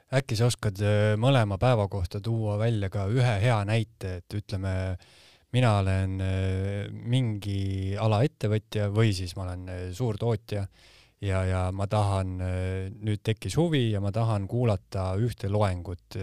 äkki 0.10 0.38
sa 0.38 0.48
oskad 0.50 0.80
äh, 0.82 1.13
mõlema 1.22 1.60
päeva 1.62 1.86
kohta 1.91 2.22
tuua 2.24 2.58
välja 2.60 2.89
ka 2.93 3.06
ühe 3.13 3.36
hea 3.43 3.58
näite, 3.67 4.19
et 4.19 4.38
ütleme, 4.39 4.72
mina 5.54 5.76
olen 5.84 6.15
äh, 6.26 6.88
mingi 6.89 7.95
ala 8.00 8.24
ettevõtja 8.26 8.89
või 8.93 9.13
siis 9.15 9.36
ma 9.38 9.45
olen 9.45 9.67
äh, 9.69 9.84
suurtootja 9.93 10.65
ja, 11.22 11.43
ja 11.45 11.62
ma 11.76 11.86
tahan, 11.91 12.38
nüüd 13.04 13.22
tekkis 13.28 13.58
huvi 13.60 13.89
ja 13.91 14.00
ma 14.02 14.13
tahan 14.15 14.48
kuulata 14.48 15.12
ühte 15.19 15.50
loengut. 15.52 16.15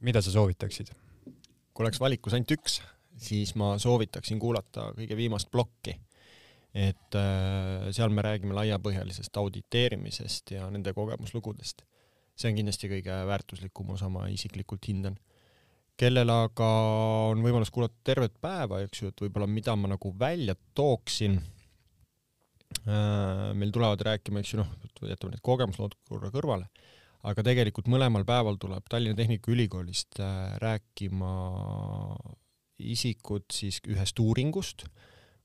mida 0.00 0.22
sa 0.22 0.30
soovitaksid? 0.34 0.90
kui 1.72 1.84
oleks 1.84 2.00
valikus 2.00 2.34
ainult 2.34 2.50
üks, 2.56 2.80
siis 3.16 3.54
ma 3.54 3.76
soovitaksin 3.78 4.38
kuulata 4.42 4.90
kõige 4.96 5.16
viimast 5.16 5.48
plokki. 5.50 5.94
et 6.74 7.16
seal 7.94 8.10
me 8.10 8.22
räägime 8.26 8.58
laiapõhjalisest 8.58 9.38
auditeerimisest 9.38 10.50
ja 10.58 10.66
nende 10.74 10.92
kogemuslugudest 10.92 11.86
see 12.38 12.52
on 12.52 12.58
kindlasti 12.58 12.90
kõige 12.90 13.16
väärtuslikum 13.28 13.94
osa, 13.96 14.08
ma 14.12 14.28
isiklikult 14.30 14.86
hindan. 14.90 15.18
kellel 15.98 16.30
aga 16.30 16.66
on 17.32 17.40
võimalus 17.42 17.72
kuulata 17.74 17.96
tervet 18.06 18.36
päeva, 18.38 18.78
eks 18.84 19.00
ju, 19.02 19.08
et 19.10 19.22
võib-olla 19.24 19.48
mida 19.50 19.74
ma 19.74 19.88
nagu 19.90 20.12
välja 20.14 20.54
tooksin, 20.78 21.40
äh, 22.86 23.48
meil 23.58 23.72
tulevad 23.74 24.04
rääkima, 24.06 24.38
eks 24.38 24.54
ju, 24.54 24.60
noh, 24.62 24.70
jätame 25.02 25.34
need 25.34 25.42
kogemuslood 25.42 25.96
korra 26.06 26.30
kõrvale, 26.30 26.68
aga 27.26 27.42
tegelikult 27.42 27.90
mõlemal 27.90 28.22
päeval 28.28 28.60
tuleb 28.62 28.86
Tallinna 28.86 29.18
Tehnikaülikoolist 29.18 30.22
äh, 30.22 30.54
rääkima 30.62 31.32
isikud 32.78 33.50
siis 33.50 33.82
ühest 33.90 34.22
uuringust, 34.22 34.86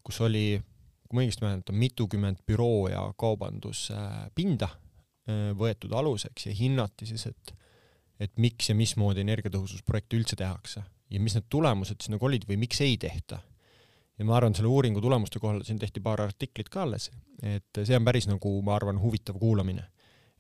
kus 0.06 0.22
oli, 0.22 0.62
kui 1.10 1.18
ma 1.18 1.26
õigesti 1.26 1.48
mäletan, 1.48 1.82
mitukümmend 1.82 2.46
büroo 2.46 2.91
ja 2.94 3.08
kaubanduspinda 3.18 4.70
Äh, 4.70 4.83
võetud 5.30 5.93
aluseks 5.95 6.49
ja 6.49 6.55
hinnati 6.57 7.07
siis, 7.07 7.28
et 7.32 7.53
et 8.21 8.36
miks 8.38 8.69
ja 8.69 8.76
mismoodi 8.78 9.24
energiatõhususprojekte 9.24 10.17
üldse 10.19 10.38
tehakse 10.39 10.84
ja 11.13 11.21
mis 11.21 11.36
need 11.38 11.49
tulemused 11.51 12.01
siis 12.01 12.13
nagu 12.13 12.28
olid 12.28 12.45
või 12.49 12.59
miks 12.65 12.82
ei 12.86 12.97
tehta. 13.01 13.39
ja 14.17 14.26
ma 14.26 14.38
arvan, 14.38 14.53
selle 14.55 14.69
uuringu 14.69 15.01
tulemuste 15.01 15.41
kohal 15.41 15.63
siin 15.65 15.80
tehti 15.82 16.01
paar 16.03 16.21
artiklit 16.21 16.69
ka 16.69 16.84
alles, 16.86 17.09
et 17.41 17.82
see 17.82 17.97
on 17.97 18.05
päris 18.05 18.28
nagu, 18.30 18.53
ma 18.65 18.76
arvan, 18.78 19.01
huvitav 19.01 19.39
kuulamine. 19.41 19.86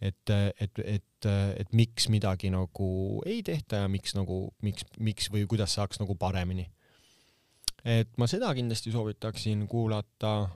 et, 0.01 0.29
et, 0.59 0.79
et, 0.83 1.27
et 1.57 1.69
miks 1.71 2.09
midagi 2.11 2.49
nagu 2.51 2.87
ei 3.25 3.43
tehta 3.43 3.83
ja 3.83 3.87
miks 3.87 4.15
nagu, 4.17 4.49
miks, 4.61 4.85
miks 4.99 5.29
või 5.31 5.45
kuidas 5.47 5.75
saaks 5.77 6.01
nagu 6.01 6.15
paremini. 6.15 6.67
et 7.85 8.09
ma 8.17 8.27
seda 8.27 8.53
kindlasti 8.53 8.91
soovitaksin 8.91 9.67
kuulata 9.67 10.49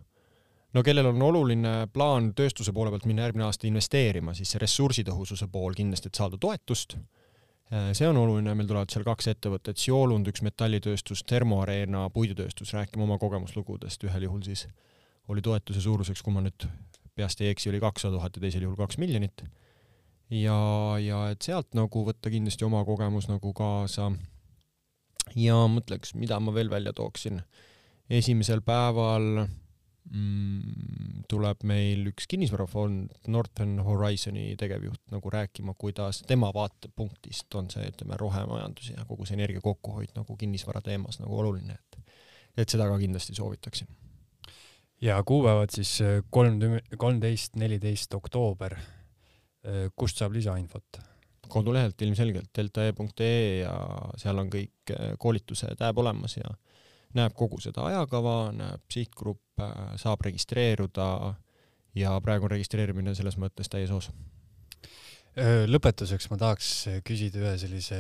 no 0.78 0.86
kellel 0.86 1.10
on 1.10 1.22
oluline 1.26 1.76
plaan 1.94 2.32
tööstuse 2.38 2.74
poole 2.76 2.94
pealt 2.94 3.08
minna 3.10 3.26
järgmine 3.26 3.48
aasta 3.48 3.66
investeerima, 3.66 4.36
siis 4.38 4.52
see 4.54 4.62
ressursitõhususe 4.62 5.50
pool 5.50 5.74
kindlasti, 5.78 6.12
et 6.12 6.20
saada 6.22 6.38
toetust, 6.38 7.00
Äh, 7.68 7.92
see 7.92 8.08
on 8.08 8.16
oluline, 8.16 8.54
meil 8.56 8.68
tulevad 8.68 8.92
seal 8.94 9.04
kaks 9.04 9.28
ettevõtet, 9.34 9.80
Siolund, 9.82 10.30
üks 10.32 10.40
metallitööstus, 10.46 11.26
Termoareena 11.28 12.06
puidutööstus, 12.16 12.72
rääkima 12.72 13.04
oma 13.04 13.18
kogemuslugudest, 13.20 14.06
ühel 14.08 14.24
juhul 14.24 14.46
siis 14.46 14.64
oli 15.28 15.44
toetuse 15.44 15.84
suuruseks, 15.84 16.24
kui 16.24 16.32
ma 16.32 16.46
nüüd 16.46 16.64
peast 17.18 17.44
ei 17.44 17.52
eksi, 17.52 17.68
oli 17.74 17.82
kakssada 17.84 18.16
tuhat 18.16 18.40
ja 18.40 18.46
teisel 18.46 18.64
juhul 18.64 18.80
kaks 18.80 19.00
miljonit. 19.04 19.44
ja, 20.32 20.56
ja 21.04 21.26
et 21.34 21.44
sealt 21.44 21.76
nagu 21.76 22.06
võtta 22.08 22.32
kindlasti 22.32 22.64
oma 22.64 22.86
kogemus 22.88 23.28
nagu 23.28 23.52
kaasa. 23.54 24.14
ja 25.36 25.60
mõtleks, 25.68 26.16
mida 26.16 26.40
ma 26.40 26.54
veel 26.56 26.72
välja 26.72 26.94
tooksin. 26.94 27.42
esimesel 28.10 28.62
päeval 28.62 29.44
tuleb 31.28 31.64
meil 31.68 32.06
üks 32.14 32.30
kinnisvarafond, 32.32 33.12
Northern 33.28 33.82
Horizoni 33.84 34.54
tegevjuht 34.60 35.02
nagu 35.12 35.32
rääkima, 35.34 35.74
kuidas 35.80 36.22
tema 36.28 36.54
vaatepunktist 36.56 37.58
on 37.60 37.68
see, 37.74 37.90
ütleme, 37.92 38.16
rohemajandus 38.20 38.94
ja 38.94 39.04
kogu 39.08 39.28
see 39.28 39.36
energia 39.36 39.64
kokkuhoid 39.64 40.16
nagu 40.16 40.38
kinnisvara 40.40 40.82
teemas 40.86 41.20
nagu 41.20 41.40
oluline, 41.44 41.76
et 41.76 41.98
et 42.58 42.74
seda 42.74 42.88
ka 42.90 42.96
kindlasti 42.98 43.36
soovitaksin. 43.38 43.88
ja 45.02 45.20
kuupäevad 45.24 45.76
siis 45.76 46.00
äh, 46.02 46.24
kolmkümmend, 46.30 46.96
kolmteist, 46.98 47.56
neliteist 47.56 48.14
oktoober. 48.14 48.74
Äh, 48.74 49.92
kust 49.96 50.18
saab 50.18 50.34
lisainfot? 50.34 51.04
kodulehelt 51.48 52.02
ilmselgelt 52.02 52.50
deltae.ee 52.58 53.60
ja 53.62 53.74
seal 54.20 54.40
on 54.42 54.50
kõik 54.52 54.92
äh, 54.92 55.14
koolituse 55.20 55.70
tääb 55.80 56.00
olemas 56.04 56.38
ja 56.38 56.50
näeb 57.16 57.36
kogu 57.38 57.60
seda 57.64 57.88
ajakava, 57.88 58.52
näeb 58.56 58.84
sihtgrupp, 58.92 59.62
saab 59.98 60.26
registreeruda 60.28 61.08
ja 61.98 62.14
praegu 62.24 62.48
on 62.48 62.54
registreerimine 62.56 63.16
selles 63.18 63.40
mõttes 63.42 63.72
täies 63.72 63.94
hoos. 63.94 64.12
lõpetuseks 65.72 66.30
ma 66.32 66.38
tahaks 66.42 66.70
küsida 67.06 67.42
ühe 67.44 67.56
sellise, 67.62 68.00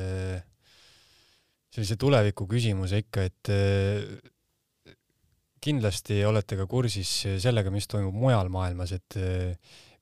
sellise 1.74 1.98
tuleviku 2.02 2.48
küsimuse 2.50 3.04
ikka, 3.06 3.28
et 3.30 3.52
kindlasti 5.62 6.22
olete 6.26 6.58
ka 6.60 6.68
kursis 6.70 7.12
sellega, 7.42 7.74
mis 7.74 7.88
toimub 7.90 8.16
mujal 8.16 8.50
maailmas, 8.54 8.94
et 8.98 9.18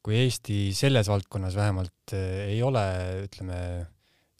kui 0.05 0.19
Eesti 0.21 0.69
selles 0.77 1.07
valdkonnas 1.09 1.55
vähemalt 1.57 2.13
ei 2.13 2.61
ole, 2.63 2.85
ütleme, 3.25 3.59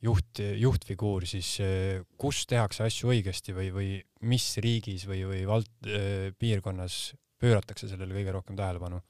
juht, 0.06 0.42
juhtfiguur, 0.60 1.26
siis 1.30 1.56
eh, 1.64 2.04
kus 2.20 2.44
tehakse 2.50 2.86
asju 2.86 3.12
õigesti 3.14 3.56
või, 3.56 3.72
või 3.74 3.90
mis 4.30 4.48
riigis 4.64 5.06
või, 5.10 5.24
või 5.28 5.42
vald-, 5.50 5.90
eh, 5.90 6.30
piirkonnas 6.40 7.16
pööratakse 7.42 7.90
sellele 7.92 8.16
kõige 8.18 8.38
rohkem 8.38 8.58
tähelepanu? 8.60 9.02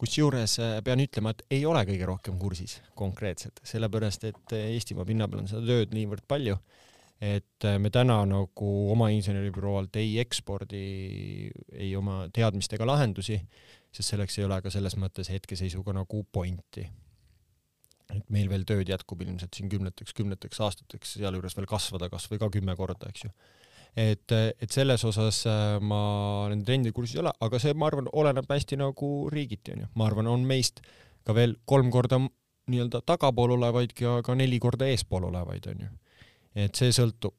kusjuures 0.00 0.54
eh, 0.64 0.78
pean 0.84 1.02
ütlema, 1.02 1.34
et 1.34 1.42
ei 1.58 1.64
ole 1.68 1.82
kõige 1.88 2.06
rohkem 2.08 2.38
kursis 2.40 2.78
konkreetselt, 2.96 3.60
sellepärast 3.68 4.30
et 4.30 4.54
Eestimaa 4.56 5.04
pinna 5.08 5.28
peal 5.28 5.42
on 5.42 5.50
seda 5.50 5.66
tööd 5.66 5.92
niivõrd 5.96 6.24
palju, 6.30 6.56
et 7.20 7.66
me 7.76 7.90
täna 7.92 8.22
nagu 8.24 8.70
oma 8.94 9.10
inseneribüroo 9.12 9.74
alt 9.76 9.98
ei 10.00 10.14
ekspordi 10.22 10.80
ei 11.76 11.90
oma 11.98 12.22
teadmist 12.32 12.72
ega 12.72 12.88
lahendusi, 12.88 13.36
sest 13.92 14.14
selleks 14.14 14.40
ei 14.40 14.48
ole 14.48 14.56
ka 14.64 14.72
selles 14.72 14.96
mõttes 14.96 15.28
hetkeseisuga 15.28 15.92
nagu 16.00 16.24
pointi 16.32 16.86
et 18.16 18.26
meil 18.32 18.50
veel 18.50 18.66
tööd 18.68 18.88
jätkub 18.90 19.22
ilmselt 19.24 19.56
siin 19.56 19.70
kümneteks, 19.72 20.14
kümneteks 20.16 20.60
aastateks, 20.66 21.16
sealjuures 21.18 21.56
veel 21.58 21.68
kasvada 21.70 22.10
kas 22.12 22.28
või 22.30 22.40
ka 22.42 22.50
kümme 22.52 22.76
korda, 22.78 23.10
eks 23.10 23.26
ju. 23.26 23.30
et, 23.98 24.32
et 24.32 24.70
selles 24.70 25.04
osas 25.08 25.42
äh, 25.50 25.78
ma 25.82 26.02
nende 26.52 26.68
trendide 26.68 26.94
kursis 26.96 27.18
ei 27.18 27.24
ole, 27.24 27.32
aga 27.46 27.62
see, 27.62 27.74
ma 27.74 27.90
arvan, 27.90 28.10
oleneb 28.12 28.50
hästi 28.50 28.78
nagu 28.80 29.10
riigiti, 29.32 29.76
onju. 29.76 29.90
ma 29.94 30.10
arvan, 30.10 30.30
on 30.30 30.46
meist 30.46 30.82
ka 31.26 31.36
veel 31.36 31.56
kolm 31.68 31.90
korda 31.92 32.20
nii-öelda 32.70 33.02
tagapool 33.06 33.56
olevaid 33.56 33.96
ja 33.98 34.20
ka 34.24 34.36
neli 34.38 34.60
korda 34.62 34.88
eespool 34.90 35.26
olevaid, 35.30 35.66
onju. 35.74 35.90
et 36.66 36.76
see 36.78 36.94
sõltub. 36.94 37.36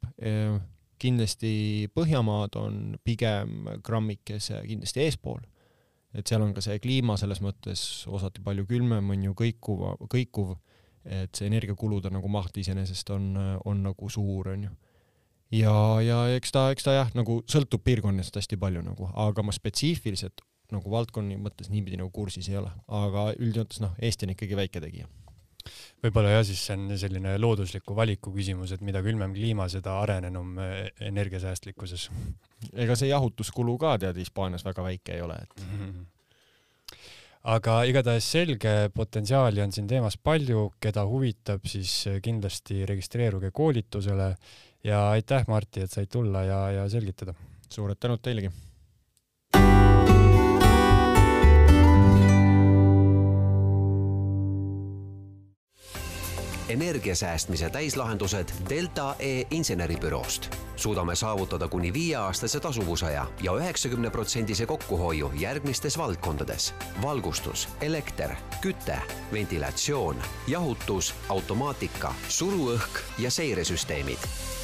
Kindlasti 1.02 1.90
Põhjamaad 1.98 2.56
on 2.62 2.76
pigem 3.02 3.66
grammikese 3.82 4.60
kindlasti 4.68 5.02
eespool 5.08 5.42
et 6.14 6.28
seal 6.28 6.44
on 6.44 6.54
ka 6.56 6.64
see 6.64 6.80
kliima 6.84 7.18
selles 7.20 7.42
mõttes 7.44 7.82
osati 8.12 8.44
palju 8.44 8.68
külmem, 8.70 9.14
on 9.14 9.26
ju 9.30 9.36
kõikuv, 9.38 9.84
kõikuv, 10.12 10.56
et 11.06 11.34
see 11.36 11.50
energiakulude 11.50 12.12
nagu 12.14 12.30
maht 12.32 12.58
iseenesest 12.62 13.10
on, 13.16 13.34
on 13.66 13.84
nagu 13.88 14.10
suur, 14.12 14.52
on 14.54 14.68
ju. 14.68 14.76
ja, 15.62 15.76
ja 16.06 16.22
eks 16.36 16.54
ta, 16.54 16.68
eks 16.74 16.88
ta 16.88 16.98
jah, 17.00 17.16
nagu 17.18 17.42
sõltub 17.50 17.84
piirkonnast 17.86 18.38
hästi 18.38 18.60
palju 18.62 18.84
nagu, 18.86 19.10
aga 19.28 19.46
ma 19.46 19.56
spetsiifiliselt 19.56 20.46
nagu 20.72 20.92
valdkonni 20.92 21.36
mõttes 21.40 21.72
niipidi 21.72 21.98
nagu 22.00 22.12
kursis 22.16 22.48
ei 22.52 22.60
ole, 22.62 22.72
aga 22.88 23.32
üldjoontes 23.40 23.82
noh, 23.84 23.98
Eesti 24.00 24.28
on 24.28 24.36
ikkagi 24.38 24.60
väike 24.60 24.84
tegija 24.84 25.10
võib-olla 26.04 26.38
jah, 26.38 26.46
siis 26.48 26.62
see 26.68 26.78
on 26.78 26.96
selline 27.00 27.36
loodusliku 27.42 27.96
valiku 27.98 28.34
küsimus, 28.36 28.74
et 28.76 28.86
mida 28.86 29.04
külmem 29.06 29.34
kliima, 29.36 29.68
seda 29.72 29.98
arenenum 30.02 30.56
eh, 30.62 30.88
energiasäästlikkuses. 31.12 32.10
ega 32.74 32.96
see 32.96 33.12
jahutuskulu 33.12 33.78
ka 33.82 33.98
tead 34.02 34.18
Hispaanias 34.22 34.66
väga 34.66 34.86
väike 34.86 35.18
ei 35.18 35.28
ole, 35.28 35.38
et 35.42 35.62
mm. 35.68 35.78
-hmm 35.78 36.10
aga 37.44 37.84
igatahes 37.90 38.32
selge 38.32 38.92
potentsiaali 38.94 39.62
on 39.62 39.72
siin 39.72 39.88
teemas 39.88 40.18
palju, 40.18 40.74
keda 40.80 41.06
huvitab, 41.10 41.66
siis 41.66 42.06
kindlasti 42.22 42.86
registreeruge 42.86 43.50
koolitusele 43.52 44.36
ja 44.84 45.10
aitäh, 45.10 45.48
Martti, 45.48 45.82
et 45.82 45.92
said 45.92 46.12
tulla 46.12 46.44
ja, 46.44 46.60
ja 46.72 46.90
selgitada. 46.90 47.34
suured 47.72 47.98
tänud 47.98 48.20
teilegi 48.22 48.52
energiasäästmise 56.72 57.70
täislahendused 57.70 58.50
Delta 58.70 59.16
E 59.20 59.44
inseneribüroost. 59.52 60.56
suudame 60.76 61.16
saavutada 61.16 61.68
kuni 61.68 61.94
viieaastase 61.94 62.60
tasuvusaja 62.60 63.26
ja 63.42 63.52
üheksakümne 63.52 64.10
protsendise 64.10 64.66
kokkuhoiu 64.66 65.32
järgmistes 65.40 65.98
valdkondades. 65.98 66.74
valgustus, 67.02 67.70
elekter, 67.82 68.36
küte, 68.62 68.98
ventilatsioon, 69.34 70.16
jahutus, 70.48 71.16
automaatika, 71.30 72.14
suruõhk 72.28 73.00
ja 73.18 73.32
seiresüsteemid 73.32 74.20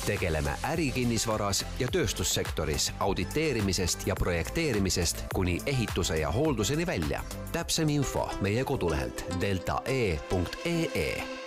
tegeleme 0.08 0.52
ärikinnisvaras 0.64 1.66
ja 1.80 1.88
tööstussektoris 1.92 2.92
auditeerimisest 3.00 4.08
ja 4.08 4.16
projekteerimisest 4.16 5.26
kuni 5.34 5.60
ehituse 5.66 6.18
ja 6.18 6.32
hoolduseni 6.32 6.86
välja. 6.86 7.24
täpsem 7.52 7.90
info 7.90 8.30
meie 8.42 8.64
kodulehelt 8.64 9.26
deltae.ee 9.42 11.47